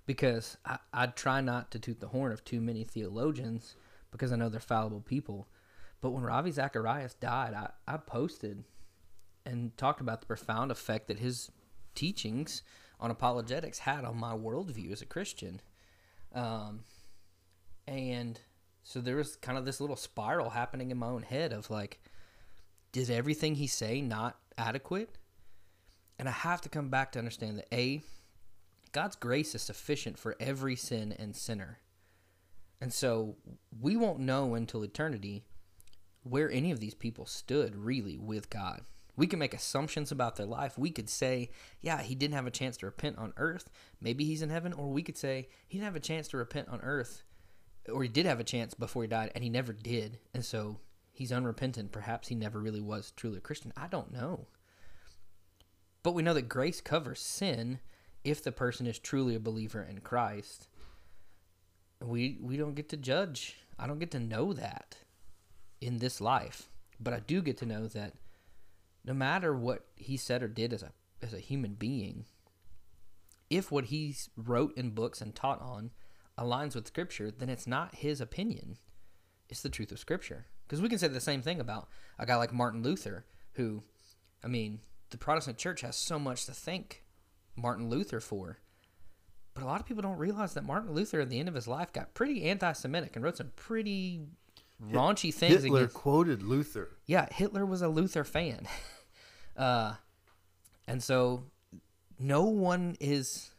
because 0.05 0.57
I, 0.65 0.79
I 0.93 1.05
try 1.07 1.41
not 1.41 1.71
to 1.71 1.79
toot 1.79 1.99
the 1.99 2.09
horn 2.09 2.31
of 2.31 2.43
too 2.43 2.61
many 2.61 2.83
theologians 2.83 3.75
because 4.11 4.31
I 4.31 4.35
know 4.35 4.49
they're 4.49 4.59
fallible 4.59 5.01
people, 5.01 5.47
but 6.01 6.11
when 6.11 6.23
Ravi 6.23 6.51
Zacharias 6.51 7.13
died, 7.13 7.53
I, 7.53 7.69
I 7.87 7.97
posted 7.97 8.63
and 9.45 9.75
talked 9.77 10.01
about 10.01 10.19
the 10.19 10.27
profound 10.27 10.71
effect 10.71 11.07
that 11.07 11.19
his 11.19 11.51
teachings 11.95 12.63
on 12.99 13.11
apologetics 13.11 13.79
had 13.79 14.05
on 14.05 14.17
my 14.17 14.33
worldview 14.33 14.91
as 14.91 15.01
a 15.01 15.05
Christian. 15.05 15.61
Um, 16.33 16.81
and 17.87 18.39
so 18.83 19.01
there 19.01 19.15
was 19.15 19.35
kind 19.35 19.57
of 19.57 19.65
this 19.65 19.81
little 19.81 19.95
spiral 19.95 20.51
happening 20.51 20.91
in 20.91 20.97
my 20.97 21.07
own 21.07 21.23
head 21.23 21.51
of 21.51 21.69
like, 21.69 21.99
did 22.91 23.09
everything 23.09 23.55
he 23.55 23.67
say 23.67 24.01
not 24.01 24.37
adequate? 24.57 25.17
And 26.19 26.27
I 26.27 26.33
have 26.33 26.61
to 26.61 26.69
come 26.69 26.89
back 26.89 27.11
to 27.13 27.19
understand 27.19 27.57
that 27.57 27.67
A, 27.73 28.01
God's 28.91 29.15
grace 29.15 29.55
is 29.55 29.61
sufficient 29.61 30.19
for 30.19 30.35
every 30.39 30.75
sin 30.75 31.13
and 31.17 31.35
sinner. 31.35 31.79
And 32.81 32.91
so 32.91 33.37
we 33.79 33.95
won't 33.95 34.19
know 34.19 34.55
until 34.55 34.83
eternity 34.83 35.45
where 36.23 36.51
any 36.51 36.71
of 36.71 36.79
these 36.79 36.93
people 36.93 37.25
stood 37.25 37.75
really 37.75 38.17
with 38.17 38.49
God. 38.49 38.81
We 39.15 39.27
can 39.27 39.39
make 39.39 39.53
assumptions 39.53 40.11
about 40.11 40.35
their 40.35 40.45
life. 40.45 40.77
We 40.77 40.89
could 40.89 41.09
say, 41.09 41.51
yeah, 41.81 42.01
he 42.01 42.15
didn't 42.15 42.33
have 42.35 42.47
a 42.47 42.51
chance 42.51 42.77
to 42.77 42.85
repent 42.85 43.17
on 43.17 43.33
earth. 43.37 43.69
Maybe 43.99 44.23
he's 44.23 44.41
in 44.41 44.49
heaven. 44.49 44.73
Or 44.73 44.89
we 44.89 45.03
could 45.03 45.17
say, 45.17 45.49
he 45.67 45.77
didn't 45.77 45.85
have 45.85 45.95
a 45.95 45.99
chance 45.99 46.27
to 46.29 46.37
repent 46.37 46.69
on 46.69 46.79
earth. 46.81 47.23
Or 47.91 48.03
he 48.03 48.09
did 48.09 48.25
have 48.25 48.39
a 48.39 48.45
chance 48.45 48.73
before 48.73 49.03
he 49.03 49.07
died, 49.07 49.31
and 49.35 49.43
he 49.43 49.49
never 49.49 49.73
did. 49.73 50.19
And 50.33 50.45
so 50.45 50.79
he's 51.11 51.31
unrepentant. 51.31 51.91
Perhaps 51.91 52.29
he 52.29 52.35
never 52.35 52.59
really 52.59 52.81
was 52.81 53.11
truly 53.11 53.37
a 53.37 53.41
Christian. 53.41 53.73
I 53.75 53.87
don't 53.87 54.13
know. 54.13 54.47
But 56.03 56.13
we 56.13 56.23
know 56.23 56.33
that 56.33 56.49
grace 56.49 56.81
covers 56.81 57.19
sin 57.19 57.79
if 58.23 58.43
the 58.43 58.51
person 58.51 58.85
is 58.87 58.99
truly 58.99 59.35
a 59.35 59.39
believer 59.39 59.83
in 59.83 59.99
Christ. 59.99 60.67
We 62.01 62.37
we 62.41 62.57
don't 62.57 62.75
get 62.75 62.89
to 62.89 62.97
judge. 62.97 63.57
I 63.77 63.87
don't 63.87 63.99
get 63.99 64.11
to 64.11 64.19
know 64.19 64.53
that 64.53 64.97
in 65.79 65.97
this 65.97 66.21
life. 66.21 66.69
But 66.99 67.13
I 67.13 67.19
do 67.19 67.41
get 67.41 67.57
to 67.57 67.65
know 67.65 67.87
that 67.87 68.13
no 69.03 69.13
matter 69.13 69.55
what 69.55 69.85
he 69.95 70.17
said 70.17 70.43
or 70.43 70.47
did 70.47 70.73
as 70.73 70.83
a 70.83 70.91
as 71.21 71.33
a 71.33 71.39
human 71.39 71.73
being, 71.73 72.25
if 73.49 73.71
what 73.71 73.85
he 73.85 74.15
wrote 74.35 74.75
in 74.77 74.91
books 74.91 75.21
and 75.21 75.35
taught 75.35 75.61
on 75.61 75.91
aligns 76.37 76.75
with 76.75 76.87
Scripture, 76.87 77.31
then 77.31 77.49
it's 77.49 77.67
not 77.67 77.95
his 77.95 78.21
opinion; 78.21 78.77
it's 79.49 79.61
the 79.61 79.69
truth 79.69 79.91
of 79.91 79.99
Scripture. 79.99 80.45
Because 80.67 80.81
we 80.81 80.89
can 80.89 80.99
say 80.99 81.07
the 81.07 81.19
same 81.19 81.41
thing 81.41 81.59
about 81.59 81.89
a 82.17 82.25
guy 82.25 82.35
like 82.35 82.53
Martin 82.53 82.81
Luther, 82.81 83.25
who, 83.53 83.83
I 84.43 84.47
mean, 84.47 84.79
the 85.09 85.17
Protestant 85.17 85.57
Church 85.57 85.81
has 85.81 85.97
so 85.97 86.17
much 86.17 86.45
to 86.45 86.53
thank 86.53 87.00
Martin 87.61 87.89
Luther 87.89 88.19
for. 88.19 88.57
But 89.53 89.63
a 89.63 89.65
lot 89.65 89.81
of 89.81 89.85
people 89.85 90.01
don't 90.01 90.17
realize 90.17 90.53
that 90.53 90.63
Martin 90.63 90.93
Luther, 90.93 91.19
at 91.19 91.29
the 91.29 91.39
end 91.39 91.49
of 91.49 91.55
his 91.55 91.67
life, 91.67 91.91
got 91.91 92.13
pretty 92.13 92.43
anti-Semitic 92.49 93.15
and 93.15 93.23
wrote 93.23 93.37
some 93.37 93.51
pretty 93.55 94.21
raunchy 94.81 95.33
things 95.33 95.63
Hitler 95.63 95.79
against. 95.79 95.95
quoted 95.95 96.41
Luther. 96.41 96.97
Yeah, 97.05 97.27
Hitler 97.31 97.65
was 97.65 97.81
a 97.81 97.89
Luther 97.89 98.23
fan, 98.23 98.67
uh, 99.57 99.95
and 100.87 101.03
so 101.03 101.43
no 102.17 102.43
one 102.45 102.95
is, 102.99 103.51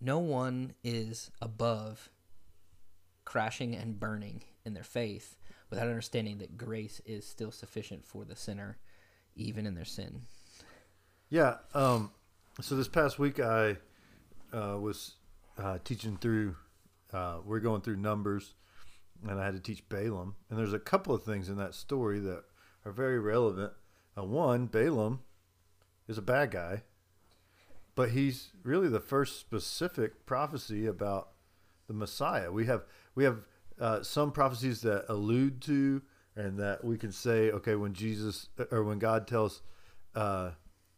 no 0.00 0.18
one 0.18 0.74
is 0.82 1.30
above 1.40 2.08
crashing 3.24 3.74
and 3.74 4.00
burning 4.00 4.42
in 4.64 4.74
their 4.74 4.82
faith 4.82 5.36
without 5.70 5.88
understanding 5.88 6.38
that 6.38 6.58
grace 6.58 7.00
is 7.04 7.26
still 7.26 7.50
sufficient 7.50 8.04
for 8.04 8.24
the 8.24 8.36
sinner, 8.36 8.78
even 9.34 9.66
in 9.66 9.74
their 9.74 9.84
sin. 9.84 10.22
Yeah. 11.30 11.56
Um, 11.72 12.10
so 12.60 12.76
this 12.76 12.88
past 12.88 13.18
week 13.18 13.40
I 13.40 13.76
uh, 14.52 14.78
was 14.78 15.14
uh, 15.58 15.78
teaching 15.84 16.16
through. 16.16 16.56
Uh, 17.12 17.38
we're 17.44 17.60
going 17.60 17.80
through 17.80 17.96
Numbers, 17.96 18.54
and 19.26 19.40
I 19.40 19.44
had 19.44 19.54
to 19.54 19.60
teach 19.60 19.88
Balaam. 19.88 20.34
And 20.50 20.58
there's 20.58 20.72
a 20.72 20.78
couple 20.78 21.14
of 21.14 21.22
things 21.22 21.48
in 21.48 21.56
that 21.56 21.74
story 21.74 22.18
that 22.20 22.44
are 22.84 22.92
very 22.92 23.18
relevant. 23.18 23.72
Uh, 24.16 24.24
one, 24.24 24.66
Balaam 24.66 25.20
is 26.08 26.18
a 26.18 26.22
bad 26.22 26.50
guy, 26.50 26.82
but 27.94 28.10
he's 28.10 28.50
really 28.62 28.88
the 28.88 29.00
first 29.00 29.40
specific 29.40 30.26
prophecy 30.26 30.86
about 30.86 31.30
the 31.86 31.94
Messiah. 31.94 32.52
We 32.52 32.66
have 32.66 32.84
we 33.14 33.24
have 33.24 33.38
uh, 33.80 34.02
some 34.02 34.30
prophecies 34.30 34.82
that 34.82 35.06
allude 35.08 35.62
to 35.62 36.02
and 36.36 36.58
that 36.58 36.84
we 36.84 36.96
can 36.98 37.12
say, 37.12 37.50
okay, 37.50 37.74
when 37.76 37.94
Jesus 37.94 38.48
or 38.70 38.84
when 38.84 38.98
God 38.98 39.26
tells 39.26 39.62
uh, 40.14 40.50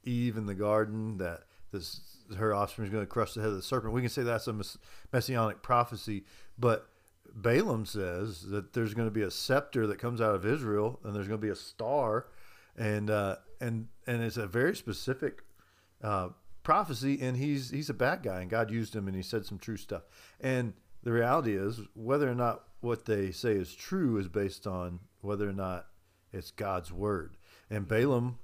Eve 0.04 0.36
in 0.36 0.46
the 0.46 0.54
garden 0.54 1.18
that 1.18 1.44
this 1.72 2.00
her 2.38 2.54
offspring 2.54 2.86
is 2.86 2.92
going 2.92 3.02
to 3.02 3.10
crush 3.10 3.34
the 3.34 3.40
head 3.40 3.50
of 3.50 3.56
the 3.56 3.62
serpent, 3.62 3.92
we 3.92 4.00
can 4.00 4.10
say 4.10 4.22
that's 4.22 4.48
a 4.48 4.58
messianic 5.12 5.62
prophecy. 5.62 6.24
But 6.58 6.88
Balaam 7.34 7.84
says 7.84 8.42
that 8.48 8.72
there's 8.72 8.94
going 8.94 9.08
to 9.08 9.14
be 9.14 9.22
a 9.22 9.30
scepter 9.30 9.86
that 9.86 9.98
comes 9.98 10.20
out 10.20 10.34
of 10.34 10.46
Israel, 10.46 11.00
and 11.04 11.14
there's 11.14 11.28
going 11.28 11.40
to 11.40 11.46
be 11.46 11.52
a 11.52 11.56
star, 11.56 12.26
and 12.76 13.10
uh, 13.10 13.36
and 13.60 13.88
and 14.06 14.22
it's 14.22 14.36
a 14.36 14.46
very 14.46 14.76
specific 14.76 15.42
uh, 16.02 16.28
prophecy. 16.62 17.18
And 17.20 17.36
he's 17.36 17.70
he's 17.70 17.90
a 17.90 17.94
bad 17.94 18.22
guy, 18.22 18.40
and 18.40 18.50
God 18.50 18.70
used 18.70 18.94
him, 18.94 19.06
and 19.06 19.16
he 19.16 19.22
said 19.22 19.44
some 19.44 19.58
true 19.58 19.76
stuff. 19.76 20.02
And 20.40 20.74
the 21.02 21.12
reality 21.12 21.56
is, 21.56 21.80
whether 21.94 22.30
or 22.30 22.34
not 22.34 22.64
what 22.80 23.04
they 23.04 23.30
say 23.30 23.52
is 23.52 23.74
true 23.74 24.18
is 24.18 24.28
based 24.28 24.66
on 24.66 25.00
whether 25.20 25.48
or 25.48 25.52
not 25.52 25.86
it's 26.32 26.50
God's 26.50 26.92
word. 26.92 27.36
And 27.70 27.88
Balaam 27.88 28.38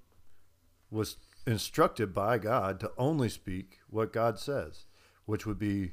was 0.90 1.16
instructed 1.46 2.14
by 2.14 2.38
God 2.38 2.80
to 2.80 2.92
only 2.98 3.28
speak 3.28 3.78
what 3.88 4.12
God 4.12 4.38
says, 4.38 4.84
which 5.24 5.46
would 5.46 5.58
be 5.58 5.92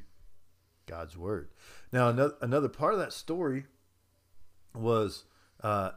God's 0.86 1.18
word. 1.18 1.50
Now, 1.92 2.10
another, 2.10 2.36
another 2.42 2.70
part 2.70 2.94
of 2.94 3.00
that 3.00 3.14
story 3.14 3.66
was 4.74 5.26
uh, 5.62 5.92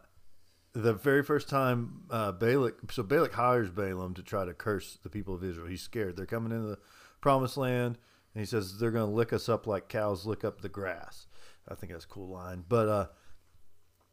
the 0.73 0.93
very 0.95 1.23
first 1.23 1.49
time 1.49 2.03
uh, 2.11 2.33
Balak. 2.33 2.93
So 2.93 3.03
Balak 3.03 3.33
hires 3.33 3.71
Balaam 3.71 4.15
to 4.15 4.23
try 4.23 4.45
to 4.45 4.55
curse 4.55 4.99
the 5.03 5.11
people 5.11 5.35
of 5.35 5.45
Israel. 5.45 5.67
He's 5.67 5.83
scared. 5.83 6.17
They're 6.17 6.27
coming 6.27 6.53
into 6.53 6.69
the 6.69 6.79
promised 7.21 7.57
land, 7.57 7.99
and 8.35 8.41
he 8.41 8.47
says 8.47 8.79
they're 8.79 8.91
going 8.91 9.09
to 9.09 9.15
lick 9.15 9.33
us 9.33 9.49
up 9.49 9.67
like 9.67 9.89
cows 9.89 10.27
lick 10.27 10.45
up 10.45 10.61
the 10.61 10.69
grass. 10.69 11.27
I 11.69 11.75
think 11.75 11.93
that's 11.93 12.05
a 12.05 12.09
cool 12.09 12.29
line. 12.29 12.65
But 12.69 12.89
uh, 12.89 13.07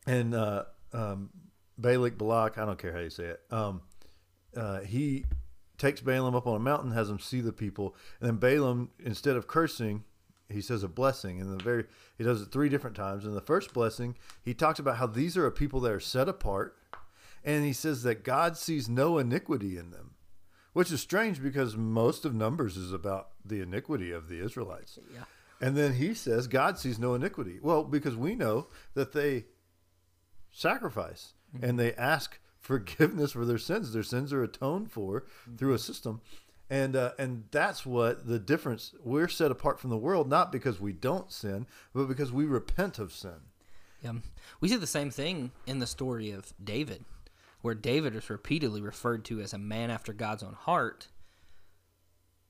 and 0.06 0.34
uh, 0.34 0.66
um, 0.94 1.30
Balak 1.78 2.18
Balak, 2.18 2.58
I 2.58 2.66
don't 2.66 2.80
care 2.80 2.94
how 2.94 3.00
you 3.00 3.10
say 3.10 3.26
it. 3.26 3.42
Um, 3.52 3.82
uh, 4.58 4.80
he 4.82 5.26
takes 5.78 6.02
Balaam 6.02 6.36
up 6.36 6.48
on 6.48 6.56
a 6.56 6.60
mountain, 6.60 6.92
has 6.92 7.10
him 7.10 7.20
see 7.20 7.42
the 7.42 7.54
people, 7.54 7.96
and 8.20 8.28
then 8.28 8.38
Balaam, 8.38 8.90
instead 9.04 9.36
of 9.36 9.48
cursing, 9.48 10.04
he 10.50 10.62
says 10.62 10.84
a 10.84 10.88
blessing. 10.88 11.40
And 11.40 11.58
the 11.58 11.64
very 11.64 11.86
he 12.18 12.24
does 12.24 12.42
it 12.42 12.52
three 12.52 12.70
different 12.70 12.96
times. 12.96 13.26
In 13.26 13.34
the 13.34 13.42
first 13.42 13.74
blessing, 13.74 14.16
he 14.44 14.54
talks 14.54 14.80
about 14.80 14.98
how 14.98 15.08
these 15.08 15.38
are 15.38 15.46
a 15.46 15.52
people 15.52 15.80
that 15.82 15.92
are 15.92 16.00
set 16.00 16.28
apart, 16.28 16.76
and 17.44 17.66
he 17.66 17.74
says 17.74 18.04
that 18.04 18.24
God 18.24 18.58
sees 18.58 18.90
no 18.90 19.18
iniquity 19.18 19.78
in 19.78 19.92
them, 19.92 20.16
which 20.74 20.92
is 20.92 21.02
strange 21.02 21.42
because 21.42 21.78
most 21.78 22.26
of 22.26 22.34
Numbers 22.34 22.78
is 22.78 22.92
about 22.92 23.30
the 23.46 23.62
iniquity 23.62 24.12
of 24.12 24.30
the 24.30 24.44
Israelites. 24.44 24.98
Yeah. 25.14 25.24
And 25.60 25.76
then 25.76 25.94
he 25.94 26.14
says 26.14 26.48
God 26.48 26.78
sees 26.78 27.00
no 27.00 27.14
iniquity. 27.16 27.60
Well, 27.62 27.84
because 27.84 28.16
we 28.16 28.36
know 28.36 28.68
that 28.94 29.14
they 29.14 29.46
sacrifice 30.52 31.34
and 31.62 31.80
they 31.80 31.94
ask 31.94 32.40
forgiveness 32.68 33.32
for 33.32 33.46
their 33.46 33.58
sins. 33.58 33.94
Their 33.94 34.04
sins 34.04 34.34
are 34.34 34.44
atoned 34.44 34.92
for 34.92 35.24
through 35.58 35.74
a 35.74 35.80
system. 35.80 36.22
And 36.70 36.98
uh, 36.98 37.12
and 37.18 37.46
that's 37.50 37.86
what 37.86 38.28
the 38.28 38.40
difference. 38.40 38.94
We're 39.02 39.30
set 39.30 39.52
apart 39.52 39.80
from 39.80 39.90
the 39.90 39.98
world 39.98 40.30
not 40.30 40.52
because 40.52 40.82
we 40.82 40.92
don't 40.92 41.32
sin, 41.32 41.66
but 41.94 42.10
because 42.10 42.32
we 42.32 42.44
repent 42.44 43.00
of 43.00 43.14
sin. 43.14 43.40
Yeah. 44.04 44.14
We 44.60 44.68
see 44.68 44.76
the 44.76 44.86
same 44.86 45.10
thing 45.10 45.52
in 45.66 45.80
the 45.80 45.88
story 45.88 46.32
of 46.32 46.54
David, 46.62 47.06
where 47.62 47.74
David 47.74 48.16
is 48.16 48.30
repeatedly 48.30 48.82
referred 48.82 49.24
to 49.26 49.40
as 49.40 49.54
a 49.54 49.58
man 49.58 49.90
after 49.90 50.12
God's 50.12 50.44
own 50.44 50.54
heart. 50.54 51.08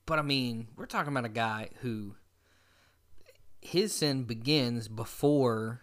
But 0.04 0.18
I 0.18 0.22
mean, 0.22 0.66
we're 0.76 0.86
talking 0.86 1.12
about 1.12 1.26
a 1.26 1.28
guy 1.28 1.68
who 1.82 2.16
his 3.60 3.92
sin 3.92 4.24
begins 4.24 4.88
before 4.88 5.82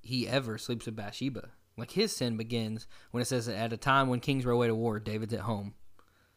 he 0.00 0.26
ever 0.26 0.56
sleeps 0.56 0.86
with 0.86 0.96
Bathsheba. 0.96 1.50
Like 1.76 1.92
his 1.92 2.14
sin 2.14 2.36
begins 2.36 2.86
when 3.10 3.22
it 3.22 3.26
says 3.26 3.46
that 3.46 3.56
at 3.56 3.72
a 3.72 3.76
time 3.76 4.08
when 4.08 4.20
kings 4.20 4.44
were 4.44 4.52
away 4.52 4.66
to 4.66 4.74
war, 4.74 4.98
David's 4.98 5.34
at 5.34 5.40
home. 5.40 5.74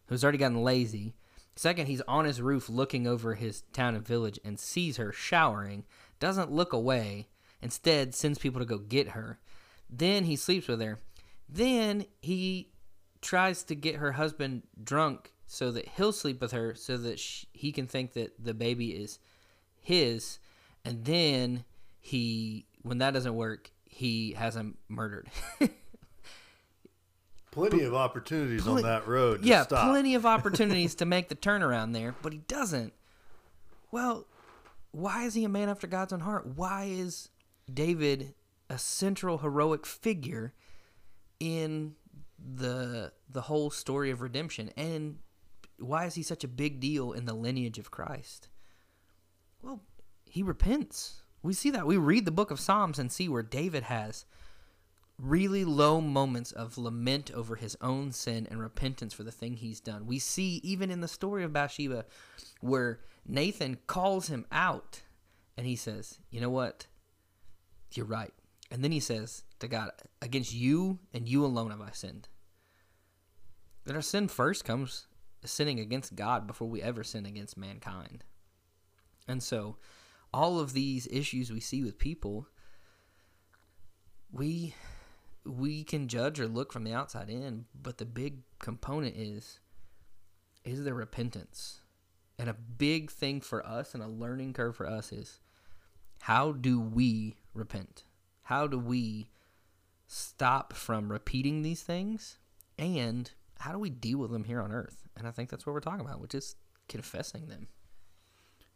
Who's 0.08 0.24
already 0.24 0.38
gotten 0.38 0.64
lazy. 0.64 1.16
Second, 1.56 1.88
he's 1.88 2.02
on 2.02 2.26
his 2.26 2.42
roof 2.42 2.70
looking 2.70 3.06
over 3.06 3.36
his 3.36 3.62
town 3.74 3.96
and 3.96 4.06
village 4.06 4.40
and 4.44 4.60
sees 4.60 4.98
her 4.98 5.12
showering, 5.12 5.86
doesn't 6.20 6.52
look 6.52 6.74
away, 6.74 7.28
instead 7.62 8.16
sends 8.16 8.40
people 8.40 8.60
to 8.60 8.66
go 8.66 8.78
get 8.78 9.10
her. 9.10 9.40
Then 9.90 10.24
he 10.24 10.36
sleeps 10.36 10.68
with 10.68 10.82
her. 10.82 11.00
Then 11.48 12.06
he 12.22 12.70
tries 13.22 13.64
to 13.64 13.76
get 13.76 13.96
her 13.96 14.14
husband 14.14 14.64
drunk 14.84 15.32
so 15.46 15.72
that 15.72 15.88
he'll 15.90 16.12
sleep 16.12 16.42
with 16.42 16.52
her 16.52 16.74
so 16.74 16.98
that 16.98 17.20
sh 17.20 17.46
he 17.54 17.72
can 17.72 17.86
think 17.86 18.14
that 18.14 18.44
the 18.44 18.54
baby 18.54 18.92
is 18.92 19.20
his. 19.80 20.40
And 20.84 21.06
then 21.06 21.64
he, 22.00 22.66
when 22.82 22.98
that 22.98 23.14
doesn't 23.14 23.36
work, 23.36 23.72
he 23.94 24.34
has 24.34 24.56
him 24.56 24.78
murdered. 24.90 25.30
Plenty 27.52 27.84
of 27.84 27.94
opportunities 27.94 28.68
on 28.68 28.82
that 28.82 29.08
road. 29.08 29.44
To 29.44 29.48
yeah, 29.48 29.62
stop. 29.62 29.92
plenty 29.92 30.16
of 30.16 30.26
opportunities 30.36 30.96
to 30.96 31.06
make 31.06 31.30
the 31.30 31.36
turnaround 31.36 31.94
there, 31.94 32.16
but 32.24 32.34
he 32.34 32.40
doesn't. 32.40 32.94
Well, 33.92 34.26
why 34.92 35.26
is 35.26 35.36
he 35.36 35.44
a 35.44 35.50
man 35.50 35.70
after 35.70 35.86
God's 35.86 36.12
own 36.14 36.22
heart? 36.22 36.48
Why 36.56 36.86
is 36.86 37.30
David 37.72 38.34
a 38.72 38.80
central 38.80 39.38
heroic 39.38 39.86
figure 39.86 40.54
in 41.40 41.94
the 42.40 43.12
the 43.30 43.42
whole 43.42 43.70
story 43.70 44.10
of 44.10 44.22
redemption? 44.22 44.72
And 44.76 45.20
why 45.78 46.06
is 46.06 46.16
he 46.16 46.24
such 46.24 46.44
a 46.44 46.48
big 46.48 46.80
deal 46.80 47.12
in 47.12 47.26
the 47.26 47.36
lineage 47.36 47.78
of 47.78 47.92
Christ? 47.92 48.50
Well, 49.62 49.82
he 50.26 50.42
repents. 50.42 51.23
We 51.44 51.54
see 51.54 51.70
that. 51.72 51.86
We 51.86 51.98
read 51.98 52.26
the 52.26 52.32
book 52.32 52.52
of 52.52 52.60
Psalms 52.60 52.98
and 52.98 53.12
see 53.12 53.28
where 53.28 53.44
David 53.44 53.84
has 53.84 54.26
really 55.20 55.64
low 55.64 56.02
moments 56.02 56.52
of 56.52 56.78
lament 56.78 57.30
over 57.32 57.56
his 57.56 57.78
own 57.82 58.12
sin 58.12 58.48
and 58.50 58.60
repentance 58.60 59.14
for 59.14 59.24
the 59.24 59.32
thing 59.32 59.58
he's 59.58 59.80
done. 59.80 60.08
We 60.08 60.20
see 60.20 60.62
even 60.64 60.90
in 60.90 61.02
the 61.02 61.08
story 61.08 61.44
of 61.44 61.54
Bathsheba 61.54 62.06
where 62.62 63.02
Nathan 63.26 63.78
calls 63.88 64.28
him 64.28 64.46
out 64.52 65.02
and 65.58 65.68
he 65.68 65.76
says, 65.76 66.20
You 66.32 66.42
know 66.42 66.50
what? 66.50 66.88
You're 67.94 68.06
right. 68.06 68.34
And 68.72 68.84
then 68.84 68.92
he 68.92 69.00
says 69.00 69.44
to 69.60 69.68
God, 69.68 69.92
Against 70.22 70.54
you 70.54 71.00
and 71.14 71.28
you 71.28 71.46
alone 71.46 71.72
have 71.72 71.82
I 71.82 71.92
sinned. 71.92 72.30
That 73.86 73.96
our 73.96 74.02
sin 74.02 74.30
first 74.30 74.64
comes 74.64 75.08
sinning 75.46 75.80
against 75.80 76.16
God 76.16 76.48
before 76.48 76.70
we 76.70 76.82
ever 76.82 77.04
sin 77.04 77.26
against 77.26 77.58
mankind. 77.58 78.24
And 79.28 79.44
so, 79.44 79.78
all 80.34 80.60
of 80.60 80.74
these 80.74 81.08
issues 81.12 81.52
we 81.52 81.60
see 81.60 81.84
with 81.84 81.98
people, 81.98 82.48
we 84.32 84.74
we 85.46 85.84
can 85.84 86.08
judge 86.08 86.40
or 86.40 86.48
look 86.48 86.72
from 86.72 86.86
the 86.86 86.94
outside 86.94 87.30
in, 87.30 87.66
but 87.80 87.98
the 87.98 88.06
big 88.06 88.40
component 88.60 89.16
is 89.16 89.60
is 90.64 90.84
there 90.84 90.94
repentance? 90.94 91.82
And 92.40 92.50
a 92.50 92.54
big 92.54 93.12
thing 93.12 93.42
for 93.42 93.66
us 93.66 93.94
and 93.94 94.02
a 94.02 94.08
learning 94.08 94.54
curve 94.54 94.76
for 94.76 94.88
us 94.88 95.12
is 95.12 95.40
how 96.22 96.54
do 96.54 96.80
we 96.80 97.38
repent? 97.54 98.06
How 98.44 98.66
do 98.66 98.80
we 98.80 99.30
stop 100.08 100.74
from 100.74 101.12
repeating 101.12 101.62
these 101.62 101.84
things? 101.84 102.38
And 102.80 103.30
how 103.60 103.72
do 103.72 103.78
we 103.78 103.90
deal 103.90 104.18
with 104.20 104.32
them 104.32 104.46
here 104.46 104.62
on 104.62 104.72
earth? 104.72 105.04
And 105.16 105.28
I 105.28 105.32
think 105.32 105.50
that's 105.50 105.66
what 105.66 105.74
we're 105.74 105.80
talking 105.80 106.06
about, 106.06 106.22
which 106.22 106.34
is 106.34 106.56
confessing 106.88 107.48
them. 107.48 107.68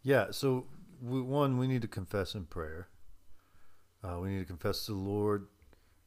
Yeah. 0.03 0.27
So 0.31 0.67
we, 1.01 1.21
one, 1.21 1.57
we 1.57 1.67
need 1.67 1.81
to 1.81 1.87
confess 1.87 2.33
in 2.35 2.45
prayer. 2.45 2.87
Uh, 4.03 4.19
we 4.19 4.29
need 4.29 4.39
to 4.39 4.45
confess 4.45 4.85
to 4.85 4.91
the 4.91 4.97
Lord, 4.97 5.47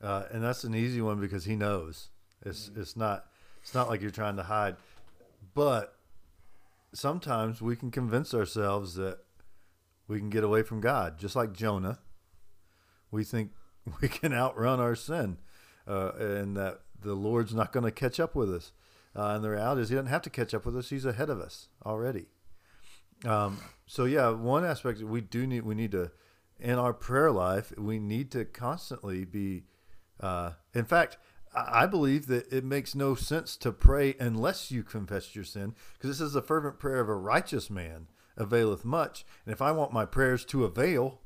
uh, 0.03 0.25
and 0.31 0.43
that's 0.43 0.65
an 0.65 0.75
easy 0.75 1.01
one 1.01 1.21
because 1.21 1.45
He 1.45 1.57
knows. 1.57 2.09
It's 2.45 2.69
Mm-hmm. 2.69 2.81
it's 2.81 2.97
not 2.97 3.27
it's 3.63 3.75
not 3.75 3.89
like 3.89 4.01
you're 4.01 4.11
trying 4.11 4.37
to 4.37 4.45
hide, 4.45 4.77
but 5.55 5.97
sometimes 6.95 7.61
we 7.61 7.77
can 7.77 7.91
convince 7.91 8.33
ourselves 8.33 8.95
that 8.95 9.19
we 10.09 10.19
can 10.19 10.31
get 10.31 10.45
away 10.45 10.63
from 10.63 10.81
God, 10.81 11.19
just 11.19 11.37
like 11.37 11.53
Jonah. 11.53 11.99
We 13.11 13.25
think 13.25 13.51
we 14.01 14.09
can 14.09 14.33
outrun 14.33 14.81
our 14.81 14.95
sin, 14.95 15.39
uh, 15.87 16.13
and 16.19 16.57
that 16.57 16.81
the 17.01 17.15
Lord's 17.15 17.55
not 17.55 17.73
going 17.73 17.85
to 17.85 17.91
catch 17.91 18.19
up 18.21 18.35
with 18.35 18.53
us. 18.53 18.73
Uh, 19.15 19.35
and 19.35 19.43
the 19.45 19.51
reality 19.51 19.83
is, 19.83 19.89
He 19.89 19.97
doesn't 19.97 20.11
have 20.11 20.23
to 20.23 20.31
catch 20.31 20.55
up 20.55 20.65
with 20.65 20.77
us; 20.77 20.91
He's 20.91 21.05
ahead 21.05 21.29
of 21.29 21.41
us 21.41 21.69
already. 21.85 22.27
Um, 23.25 23.59
so 23.87 24.05
yeah, 24.05 24.31
one 24.31 24.65
aspect 24.65 25.01
we 25.01 25.21
do 25.21 25.47
need 25.47 25.63
we 25.63 25.75
need 25.75 25.93
to 25.93 26.11
in 26.59 26.79
our 26.79 26.93
prayer 26.93 27.31
life 27.31 27.73
we 27.79 27.99
need 27.99 28.31
to 28.33 28.45
constantly 28.45 29.25
be. 29.25 29.65
Uh, 30.21 30.53
in 30.75 30.85
fact, 30.85 31.17
I 31.55 31.87
believe 31.87 32.27
that 32.27 32.53
it 32.53 32.65
makes 32.65 32.95
no 32.95 33.15
sense 33.15 33.57
to 33.57 33.73
pray 33.73 34.15
unless 34.21 34.71
you 34.71 34.83
confess 34.83 35.35
your 35.35 35.45
sin, 35.45 35.75
because 35.95 36.11
this 36.11 36.27
is 36.27 36.35
the 36.35 36.43
fervent 36.43 36.79
prayer 36.79 37.01
of 37.01 37.09
a 37.09 37.15
righteous 37.15 37.71
man 37.71 38.07
availeth 38.37 38.85
much. 38.85 39.25
And 39.45 39.53
if 39.53 39.61
I 39.61 39.73
want 39.73 39.93
my 39.93 40.05
prayers 40.05 40.45
to 40.47 40.65
avail, 40.65 41.21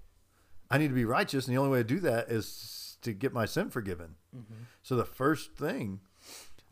I 0.70 0.78
need 0.78 0.88
to 0.88 0.94
be 0.94 1.04
righteous, 1.04 1.46
and 1.46 1.54
the 1.54 1.60
only 1.60 1.72
way 1.72 1.78
to 1.78 1.84
do 1.84 2.00
that 2.00 2.30
is 2.30 2.96
to 3.02 3.12
get 3.12 3.34
my 3.34 3.44
sin 3.44 3.68
forgiven. 3.68 4.14
So 4.82 4.96
the 4.96 5.04
first 5.04 5.54
thing, 5.56 6.00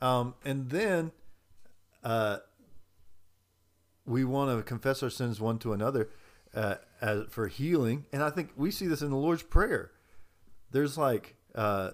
um, 0.00 0.34
and 0.44 0.70
then 0.70 1.12
uh, 2.02 2.38
we 4.06 4.24
want 4.24 4.56
to 4.56 4.62
confess 4.62 5.02
our 5.02 5.10
sins 5.10 5.40
one 5.40 5.58
to 5.58 5.72
another 5.72 6.10
uh, 6.54 6.76
as, 7.00 7.24
for 7.28 7.48
healing, 7.48 8.06
and 8.12 8.22
I 8.22 8.30
think 8.30 8.50
we 8.56 8.70
see 8.70 8.86
this 8.86 9.02
in 9.02 9.10
the 9.10 9.16
Lord's 9.16 9.42
Prayer. 9.42 9.92
There's 10.70 10.98
like 10.98 11.36
uh, 11.54 11.90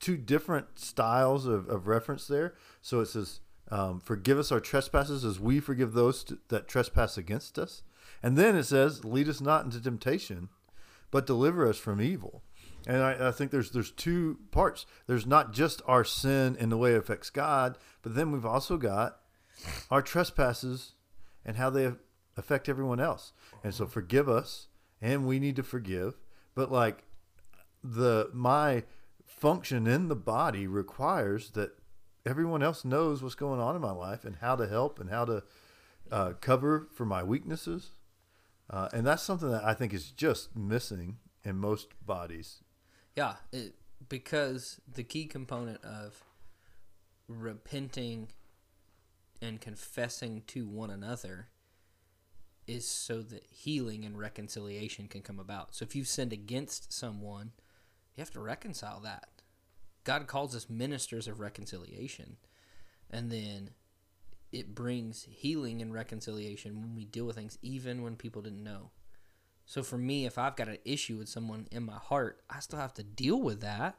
two 0.00 0.16
different 0.16 0.78
styles 0.78 1.46
of, 1.46 1.68
of 1.68 1.86
reference 1.86 2.26
there. 2.26 2.54
So 2.82 3.00
it 3.00 3.06
says, 3.06 3.40
um, 3.70 4.00
"Forgive 4.00 4.38
us 4.38 4.52
our 4.52 4.60
trespasses, 4.60 5.24
as 5.24 5.40
we 5.40 5.60
forgive 5.60 5.92
those 5.92 6.24
that 6.48 6.68
trespass 6.68 7.16
against 7.16 7.58
us," 7.58 7.82
and 8.22 8.36
then 8.36 8.54
it 8.54 8.64
says, 8.64 9.04
"Lead 9.04 9.28
us 9.28 9.40
not 9.40 9.64
into 9.64 9.80
temptation, 9.80 10.48
but 11.10 11.26
deliver 11.26 11.66
us 11.68 11.78
from 11.78 12.00
evil." 12.00 12.42
And 12.86 13.02
I, 13.02 13.28
I 13.28 13.30
think 13.32 13.50
there's 13.50 13.70
there's 13.70 13.90
two 13.90 14.38
parts. 14.50 14.86
There's 15.06 15.26
not 15.26 15.52
just 15.52 15.82
our 15.86 16.04
sin 16.04 16.56
and 16.60 16.70
the 16.70 16.76
way 16.76 16.92
it 16.92 16.98
affects 16.98 17.30
God, 17.30 17.78
but 18.02 18.14
then 18.14 18.30
we've 18.30 18.46
also 18.46 18.76
got 18.76 19.20
our 19.90 20.02
trespasses 20.02 20.92
and 21.44 21.56
how 21.56 21.70
they 21.70 21.92
affect 22.36 22.68
everyone 22.68 23.00
else. 23.00 23.32
And 23.62 23.74
so 23.74 23.86
forgive 23.86 24.28
us, 24.28 24.68
and 25.00 25.26
we 25.26 25.38
need 25.38 25.56
to 25.56 25.62
forgive. 25.62 26.18
But 26.54 26.70
like 26.70 27.04
the 27.82 28.30
my 28.32 28.84
function 29.24 29.86
in 29.86 30.08
the 30.08 30.16
body 30.16 30.66
requires 30.66 31.50
that 31.50 31.78
everyone 32.24 32.62
else 32.62 32.84
knows 32.84 33.22
what's 33.22 33.34
going 33.34 33.60
on 33.60 33.76
in 33.76 33.82
my 33.82 33.90
life 33.92 34.24
and 34.24 34.36
how 34.36 34.56
to 34.56 34.66
help 34.66 34.98
and 34.98 35.10
how 35.10 35.24
to 35.24 35.42
uh, 36.10 36.32
cover 36.40 36.88
for 36.94 37.04
my 37.04 37.22
weaknesses. 37.22 37.90
Uh, 38.70 38.88
and 38.92 39.06
that's 39.06 39.22
something 39.22 39.50
that 39.50 39.64
I 39.64 39.74
think 39.74 39.92
is 39.92 40.10
just 40.10 40.56
missing 40.56 41.18
in 41.44 41.56
most 41.58 41.88
bodies. 42.04 42.62
Yeah, 43.14 43.34
it, 43.52 43.74
because 44.08 44.80
the 44.90 45.02
key 45.02 45.26
component 45.26 45.84
of 45.84 46.24
repenting 47.28 48.28
and 49.40 49.60
confessing 49.60 50.42
to 50.48 50.66
one 50.66 50.90
another 50.90 51.48
is 52.66 52.88
so 52.88 53.20
that 53.20 53.44
healing 53.50 54.04
and 54.04 54.18
reconciliation 54.18 55.06
can 55.08 55.20
come 55.20 55.38
about. 55.38 55.74
So 55.74 55.82
if 55.82 55.94
you've 55.94 56.08
sinned 56.08 56.32
against 56.32 56.92
someone, 56.92 57.52
you 58.14 58.20
have 58.20 58.30
to 58.32 58.40
reconcile 58.40 59.00
that. 59.00 59.28
God 60.04 60.26
calls 60.26 60.54
us 60.54 60.70
ministers 60.70 61.28
of 61.28 61.40
reconciliation. 61.40 62.36
And 63.10 63.30
then 63.30 63.70
it 64.52 64.74
brings 64.74 65.24
healing 65.24 65.82
and 65.82 65.92
reconciliation 65.92 66.80
when 66.80 66.94
we 66.94 67.04
deal 67.04 67.26
with 67.26 67.36
things, 67.36 67.58
even 67.60 68.02
when 68.02 68.16
people 68.16 68.42
didn't 68.42 68.62
know. 68.62 68.90
So 69.66 69.82
for 69.82 69.98
me, 69.98 70.26
if 70.26 70.38
I've 70.38 70.56
got 70.56 70.68
an 70.68 70.78
issue 70.84 71.18
with 71.18 71.28
someone 71.28 71.66
in 71.70 71.84
my 71.84 71.96
heart, 71.96 72.40
I 72.48 72.60
still 72.60 72.78
have 72.78 72.94
to 72.94 73.02
deal 73.02 73.40
with 73.40 73.60
that 73.62 73.96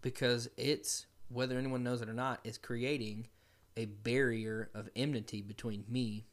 because 0.00 0.48
it's, 0.56 1.06
whether 1.28 1.58
anyone 1.58 1.84
knows 1.84 2.02
it 2.02 2.08
or 2.08 2.14
not, 2.14 2.40
is 2.44 2.58
creating 2.58 3.28
a 3.76 3.86
barrier 3.86 4.70
of 4.74 4.88
enmity 4.94 5.42
between 5.42 5.84
me 5.88 6.26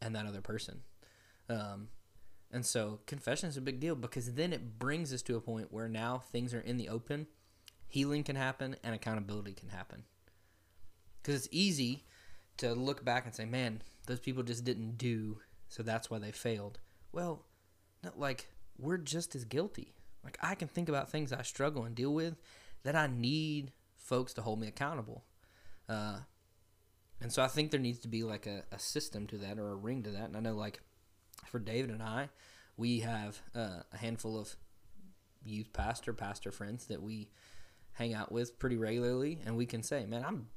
and 0.00 0.14
that 0.14 0.26
other 0.26 0.40
person. 0.40 0.82
Um, 1.48 1.88
and 2.50 2.64
so 2.64 3.00
confession 3.06 3.48
is 3.48 3.56
a 3.56 3.62
big 3.62 3.80
deal 3.80 3.94
because 3.94 4.34
then 4.34 4.52
it 4.52 4.78
brings 4.78 5.12
us 5.12 5.22
to 5.22 5.36
a 5.36 5.40
point 5.40 5.72
where 5.72 5.88
now 5.88 6.18
things 6.18 6.54
are 6.54 6.60
in 6.60 6.76
the 6.76 6.88
open, 6.88 7.26
healing 7.88 8.24
can 8.24 8.36
happen, 8.36 8.76
and 8.82 8.94
accountability 8.94 9.52
can 9.52 9.68
happen. 9.68 10.04
Because 11.22 11.46
it's 11.46 11.48
easy 11.50 12.04
to 12.58 12.72
look 12.72 13.04
back 13.04 13.26
and 13.26 13.34
say, 13.34 13.44
man, 13.44 13.82
those 14.06 14.20
people 14.20 14.42
just 14.42 14.64
didn't 14.64 14.96
do, 14.96 15.38
so 15.68 15.82
that's 15.82 16.10
why 16.10 16.18
they 16.18 16.32
failed. 16.32 16.78
Well, 17.12 17.44
like 18.16 18.46
we're 18.78 18.98
just 18.98 19.34
as 19.34 19.44
guilty. 19.44 19.94
Like 20.24 20.38
I 20.40 20.54
can 20.54 20.68
think 20.68 20.88
about 20.88 21.10
things 21.10 21.32
I 21.32 21.42
struggle 21.42 21.84
and 21.84 21.94
deal 21.94 22.12
with 22.12 22.36
that 22.84 22.96
I 22.96 23.06
need 23.06 23.72
folks 23.96 24.32
to 24.34 24.42
hold 24.42 24.60
me 24.60 24.68
accountable. 24.68 25.24
Uh, 25.88 26.18
and 27.20 27.32
so 27.32 27.42
I 27.42 27.48
think 27.48 27.70
there 27.70 27.80
needs 27.80 27.98
to 28.00 28.08
be 28.08 28.22
like 28.22 28.46
a, 28.46 28.64
a 28.70 28.78
system 28.78 29.26
to 29.28 29.38
that 29.38 29.58
or 29.58 29.70
a 29.70 29.76
ring 29.76 30.02
to 30.02 30.10
that. 30.10 30.24
And 30.24 30.36
I 30.36 30.40
know 30.40 30.54
like 30.54 30.80
for 31.46 31.58
David 31.58 31.90
and 31.90 32.02
I, 32.02 32.28
we 32.76 33.00
have 33.00 33.40
uh, 33.54 33.80
a 33.92 33.96
handful 33.96 34.38
of 34.38 34.56
youth 35.44 35.72
pastor, 35.72 36.12
pastor 36.12 36.50
friends 36.50 36.86
that 36.86 37.02
we 37.02 37.30
hang 37.92 38.12
out 38.12 38.30
with 38.30 38.58
pretty 38.58 38.76
regularly, 38.76 39.40
and 39.46 39.56
we 39.56 39.66
can 39.66 39.82
say, 39.82 40.04
"Man, 40.04 40.24
I'm 40.24 40.48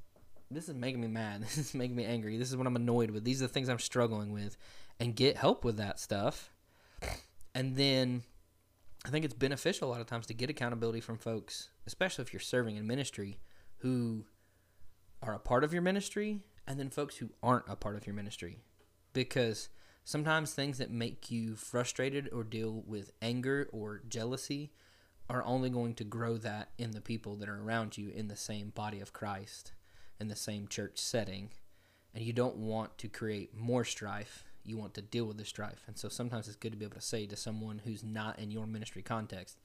this 0.52 0.68
is 0.68 0.76
making 0.76 1.02
me 1.02 1.08
mad. 1.08 1.42
This 1.56 1.58
is 1.58 1.74
making 1.74 1.96
me 1.96 2.06
angry. 2.06 2.38
This 2.38 2.50
is 2.50 2.58
what 2.58 2.68
I'm 2.68 2.76
annoyed 2.76 3.12
with. 3.12 3.24
These 3.24 3.42
are 3.42 3.48
the 3.48 3.54
things 3.54 3.70
I'm 3.70 3.80
struggling 3.80 4.32
with," 4.32 4.58
and 5.00 5.16
get 5.16 5.38
help 5.38 5.64
with 5.64 5.78
that 5.78 6.00
stuff. 6.00 6.52
And 7.56 7.78
then 7.78 8.24
I 9.06 9.10
think 9.10 9.24
it's 9.24 9.34
beneficial 9.34 9.88
a 9.88 9.92
lot 9.92 10.02
of 10.02 10.08
times 10.08 10.28
to 10.28 10.34
get 10.34 10.50
accountability 10.50 11.00
from 11.00 11.18
folks, 11.18 11.70
especially 11.88 12.24
if 12.24 12.34
you're 12.34 12.40
serving 12.42 12.76
in 12.76 12.86
ministry, 12.86 13.40
who 13.78 14.26
are 15.22 15.34
a 15.34 15.40
part 15.40 15.64
of 15.64 15.74
your 15.74 15.82
ministry, 15.82 16.40
and 16.68 16.80
then 16.80 16.90
folks 16.90 17.18
who 17.18 17.32
aren't 17.42 17.68
a 17.68 17.76
part 17.76 17.96
of 17.96 18.06
your 18.06 18.16
ministry, 18.16 18.60
because 19.14 19.70
sometimes 20.04 20.54
things 20.54 20.78
that 20.78 20.92
make 20.92 21.30
you 21.30 21.56
frustrated 21.56 22.30
or 22.32 22.44
deal 22.44 22.84
with 22.86 23.12
anger 23.22 23.68
or 23.72 24.02
jealousy 24.08 24.72
are 25.30 25.46
only 25.46 25.70
going 25.70 25.94
to 25.94 26.04
grow 26.04 26.38
that 26.38 26.70
in 26.78 26.92
the 26.92 27.02
people 27.02 27.36
that 27.36 27.50
are 27.50 27.62
around 27.62 27.98
you 27.98 28.10
in 28.10 28.28
the 28.28 28.36
same 28.36 28.70
body 28.70 29.00
of 29.00 29.14
Christ, 29.14 29.74
in 30.20 30.28
the 30.28 30.36
same 30.36 30.68
church 30.68 30.98
setting. 30.98 31.52
And 32.16 32.24
you 32.24 32.34
don't 32.34 32.58
want 32.58 32.98
to 32.98 33.08
create 33.08 33.56
more 33.56 33.86
strife. 33.86 34.44
You 34.64 34.78
want 34.78 34.96
to 34.96 35.02
deal 35.02 35.26
with 35.26 35.38
the 35.38 35.46
strife. 35.46 35.84
And 35.86 35.98
so 35.98 36.10
sometimes 36.10 36.48
it's 36.48 36.58
good 36.58 36.72
to 36.72 36.78
be 36.78 36.86
able 36.86 36.96
to 36.96 37.02
say 37.02 37.28
to 37.28 37.36
someone 37.36 37.82
who's 37.86 38.04
not 38.04 38.40
in 38.40 38.50
your 38.50 38.66
ministry 38.66 39.04
context, 39.04 39.60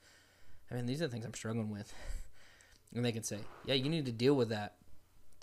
I 0.69 0.75
mean, 0.75 0.85
these 0.85 1.01
are 1.01 1.07
the 1.07 1.11
things 1.11 1.25
I'm 1.25 1.33
struggling 1.33 1.71
with. 1.71 1.91
and 2.95 3.03
they 3.03 3.11
can 3.11 3.23
say, 3.23 3.39
yeah, 3.65 3.73
you 3.73 3.89
need 3.89 4.05
to 4.05 4.11
deal 4.11 4.35
with 4.35 4.49
that 4.49 4.75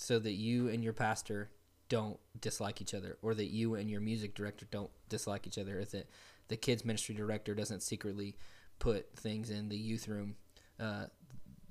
so 0.02 0.18
that 0.18 0.32
you 0.32 0.68
and 0.68 0.82
your 0.82 0.92
pastor 0.92 1.50
don't 1.88 2.18
dislike 2.40 2.80
each 2.80 2.94
other, 2.94 3.18
or 3.22 3.34
that 3.34 3.50
you 3.50 3.74
and 3.74 3.90
your 3.90 4.00
music 4.00 4.34
director 4.34 4.66
don't 4.70 4.90
dislike 5.08 5.46
each 5.46 5.58
other, 5.58 5.80
or 5.80 5.84
that 5.84 6.08
the 6.48 6.56
kids 6.56 6.84
ministry 6.84 7.14
director 7.14 7.54
doesn't 7.54 7.82
secretly 7.82 8.34
put 8.78 9.14
things 9.16 9.50
in 9.50 9.68
the 9.68 9.76
youth 9.76 10.08
room 10.08 10.34
uh, 10.80 11.04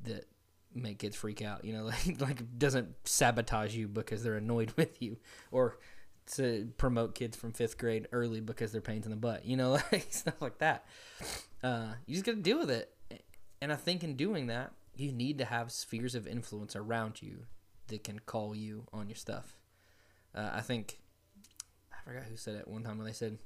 that 0.04 0.26
make 0.74 1.00
kids 1.00 1.16
freak 1.16 1.42
out. 1.42 1.66
You 1.66 1.74
know, 1.74 1.84
like 2.08 2.22
like 2.22 2.58
doesn't 2.58 2.96
sabotage 3.04 3.76
you 3.76 3.88
because 3.88 4.24
they're 4.24 4.38
annoyed 4.38 4.72
with 4.78 5.02
you, 5.02 5.18
or 5.52 5.78
to 6.36 6.72
promote 6.78 7.16
kids 7.16 7.36
from 7.36 7.52
fifth 7.52 7.78
grade 7.78 8.08
early 8.12 8.40
because 8.40 8.72
they're 8.72 8.80
pains 8.80 9.06
in 9.06 9.12
the 9.12 9.18
butt. 9.18 9.46
You 9.46 9.58
know, 9.58 9.72
like 9.92 10.08
stuff 10.12 10.42
like 10.42 10.60
that. 10.60 10.86
Uh, 11.64 11.94
you 12.06 12.16
just 12.16 12.26
got 12.26 12.34
to 12.34 12.42
deal 12.42 12.60
with 12.60 12.72
it, 12.72 12.94
and 13.62 13.74
I 13.74 13.76
think 13.76 14.04
in 14.04 14.16
doing 14.16 14.48
that, 14.48 14.72
you 14.96 15.12
need 15.12 15.40
to 15.40 15.46
have 15.46 15.72
spheres 15.72 16.16
of 16.16 16.28
influence 16.28 16.76
around 16.76 17.22
you 17.22 17.46
that 17.92 18.04
can 18.04 18.20
call 18.20 18.56
you 18.56 18.88
on 18.92 19.08
your 19.08 19.16
stuff. 19.16 19.56
Uh, 20.34 20.50
I 20.54 20.62
think 20.62 21.00
I 21.92 22.04
forgot 22.04 22.24
who 22.24 22.38
said 22.38 22.56
it 22.56 22.68
one 22.68 22.84
time 22.84 22.98
when 22.98 23.08
they 23.08 23.14
said 23.14 23.38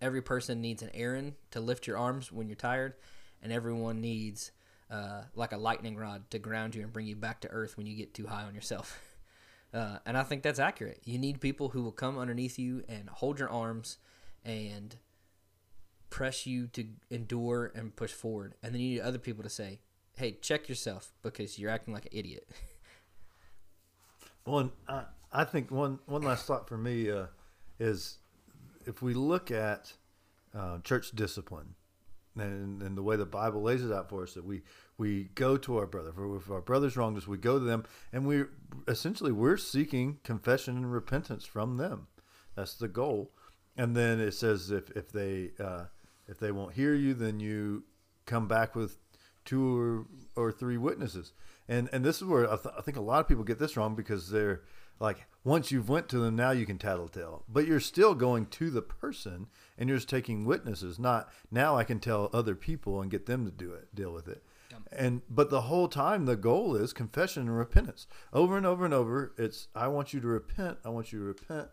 every 0.00 0.22
person 0.22 0.60
needs 0.60 0.82
an 0.82 0.90
Aaron 0.94 1.34
to 1.50 1.60
lift 1.60 1.86
your 1.86 1.98
arms 1.98 2.30
when 2.30 2.48
you're 2.48 2.56
tired, 2.56 2.94
and 3.42 3.52
everyone 3.52 4.00
needs 4.00 4.52
uh, 4.90 5.22
like 5.34 5.52
a 5.52 5.56
lightning 5.56 5.96
rod 5.96 6.30
to 6.30 6.38
ground 6.38 6.74
you 6.74 6.82
and 6.82 6.92
bring 6.92 7.06
you 7.06 7.16
back 7.16 7.40
to 7.40 7.48
earth 7.48 7.76
when 7.76 7.86
you 7.86 7.96
get 7.96 8.14
too 8.14 8.26
high 8.26 8.44
on 8.44 8.54
yourself. 8.54 9.00
Uh, 9.72 9.98
and 10.06 10.16
I 10.16 10.22
think 10.22 10.42
that's 10.42 10.58
accurate. 10.58 11.02
You 11.04 11.18
need 11.18 11.42
people 11.42 11.68
who 11.68 11.82
will 11.82 11.92
come 11.92 12.16
underneath 12.16 12.58
you 12.58 12.84
and 12.88 13.06
hold 13.10 13.38
your 13.38 13.50
arms 13.50 13.98
and 14.42 14.96
press 16.08 16.46
you 16.46 16.68
to 16.68 16.86
endure 17.10 17.70
and 17.74 17.94
push 17.94 18.12
forward. 18.12 18.54
And 18.62 18.72
then 18.72 18.80
you 18.80 18.94
need 18.94 19.00
other 19.00 19.18
people 19.18 19.42
to 19.42 19.50
say, 19.50 19.80
hey, 20.16 20.32
check 20.40 20.68
yourself 20.68 21.12
because 21.22 21.58
you're 21.58 21.70
acting 21.70 21.92
like 21.92 22.06
an 22.06 22.12
idiot. 22.14 22.48
One, 24.48 24.72
I, 24.88 25.04
I 25.32 25.44
think 25.44 25.70
one 25.70 25.98
one 26.06 26.22
last 26.22 26.46
thought 26.46 26.68
for 26.68 26.78
me 26.78 27.10
uh, 27.10 27.26
is 27.78 28.18
if 28.86 29.02
we 29.02 29.14
look 29.14 29.50
at 29.50 29.92
uh, 30.54 30.78
church 30.78 31.12
discipline 31.12 31.74
and, 32.36 32.82
and 32.82 32.96
the 32.96 33.02
way 33.02 33.16
the 33.16 33.26
Bible 33.26 33.62
lays 33.62 33.84
it 33.84 33.92
out 33.92 34.08
for 34.08 34.22
us 34.22 34.34
that 34.34 34.44
we 34.44 34.62
we 34.96 35.24
go 35.34 35.56
to 35.58 35.76
our 35.76 35.86
brother. 35.86 36.12
If 36.36 36.50
our 36.50 36.60
brother's 36.60 36.96
wronged 36.96 37.18
us, 37.18 37.28
we 37.28 37.36
go 37.36 37.58
to 37.58 37.64
them, 37.64 37.84
and 38.12 38.26
we 38.26 38.44
essentially 38.86 39.32
we're 39.32 39.56
seeking 39.56 40.18
confession 40.24 40.76
and 40.76 40.92
repentance 40.92 41.44
from 41.44 41.76
them. 41.76 42.06
That's 42.54 42.74
the 42.74 42.88
goal. 42.88 43.32
And 43.76 43.94
then 43.94 44.18
it 44.18 44.32
says 44.32 44.70
if 44.70 44.90
if 44.96 45.12
they 45.12 45.50
uh, 45.60 45.84
if 46.26 46.38
they 46.38 46.52
won't 46.52 46.74
hear 46.74 46.94
you, 46.94 47.14
then 47.14 47.38
you 47.38 47.84
come 48.26 48.48
back 48.48 48.74
with 48.74 48.98
two 49.44 49.78
or, 49.78 50.06
or 50.36 50.52
three 50.52 50.76
witnesses. 50.76 51.32
And 51.68 51.88
and 51.92 52.04
this 52.04 52.16
is 52.16 52.24
where 52.24 52.50
I, 52.50 52.56
th- 52.56 52.74
I 52.78 52.80
think 52.80 52.96
a 52.96 53.02
lot 53.02 53.20
of 53.20 53.28
people 53.28 53.44
get 53.44 53.58
this 53.58 53.76
wrong 53.76 53.94
because 53.94 54.30
they're 54.30 54.62
like 55.00 55.26
once 55.44 55.70
you've 55.70 55.88
went 55.88 56.08
to 56.08 56.18
them 56.18 56.34
now 56.34 56.50
you 56.50 56.66
can 56.66 56.78
tattletale. 56.78 57.44
But 57.48 57.66
you're 57.66 57.80
still 57.80 58.14
going 58.14 58.46
to 58.46 58.70
the 58.70 58.82
person 58.82 59.46
and 59.76 59.88
you're 59.88 59.98
just 59.98 60.08
taking 60.08 60.44
witnesses 60.44 60.98
not 60.98 61.28
now 61.50 61.76
i 61.76 61.84
can 61.84 62.00
tell 62.00 62.30
other 62.32 62.54
people 62.54 63.00
and 63.00 63.10
get 63.10 63.26
them 63.26 63.44
to 63.44 63.50
do 63.52 63.72
it 63.72 63.94
deal 63.94 64.12
with 64.12 64.28
it. 64.28 64.42
Yep. 64.70 64.80
and 64.92 65.22
but 65.30 65.48
the 65.48 65.62
whole 65.62 65.88
time 65.88 66.26
the 66.26 66.36
goal 66.36 66.74
is 66.74 66.92
confession 66.92 67.42
and 67.42 67.56
repentance. 67.56 68.06
Over 68.32 68.56
and 68.56 68.66
over 68.66 68.84
and 68.84 68.94
over 68.94 69.32
it's 69.36 69.68
i 69.74 69.88
want 69.88 70.12
you 70.14 70.20
to 70.20 70.26
repent 70.26 70.78
i 70.84 70.88
want 70.88 71.12
you 71.12 71.18
to 71.18 71.24
repent. 71.24 71.68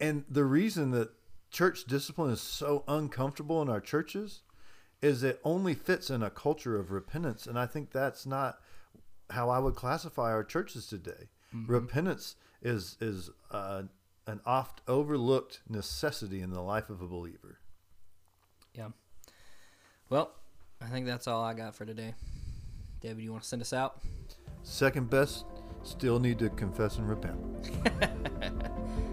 And 0.00 0.24
the 0.28 0.44
reason 0.44 0.90
that 0.92 1.10
church 1.50 1.84
discipline 1.84 2.30
is 2.30 2.40
so 2.40 2.84
uncomfortable 2.88 3.60
in 3.62 3.68
our 3.68 3.80
churches 3.80 4.42
is 5.00 5.22
it 5.22 5.40
only 5.44 5.74
fits 5.74 6.10
in 6.10 6.22
a 6.22 6.30
culture 6.30 6.78
of 6.78 6.90
repentance. 6.90 7.46
And 7.46 7.58
i 7.58 7.66
think 7.66 7.92
that's 7.92 8.24
not 8.26 8.58
how 9.30 9.50
i 9.50 9.58
would 9.58 9.74
classify 9.74 10.30
our 10.30 10.44
churches 10.44 10.86
today 10.86 11.28
mm-hmm. 11.54 11.70
repentance 11.70 12.36
is 12.62 12.96
is 13.00 13.30
uh, 13.50 13.82
an 14.28 14.40
oft 14.44 14.82
overlooked 14.86 15.60
necessity 15.68 16.42
in 16.42 16.50
the 16.50 16.60
life 16.60 16.90
of 16.90 17.00
a 17.00 17.08
believer. 17.08 17.58
Yeah. 18.74 18.88
Well, 20.10 20.32
I 20.80 20.86
think 20.86 21.06
that's 21.06 21.26
all 21.26 21.42
I 21.42 21.54
got 21.54 21.74
for 21.74 21.86
today. 21.86 22.14
David, 23.00 23.18
do 23.18 23.22
you 23.22 23.32
want 23.32 23.42
to 23.42 23.48
send 23.48 23.62
us 23.62 23.72
out? 23.72 24.00
Second 24.62 25.08
best, 25.08 25.46
still 25.82 26.20
need 26.20 26.38
to 26.40 26.50
confess 26.50 26.98
and 26.98 27.08
repent. 27.08 27.38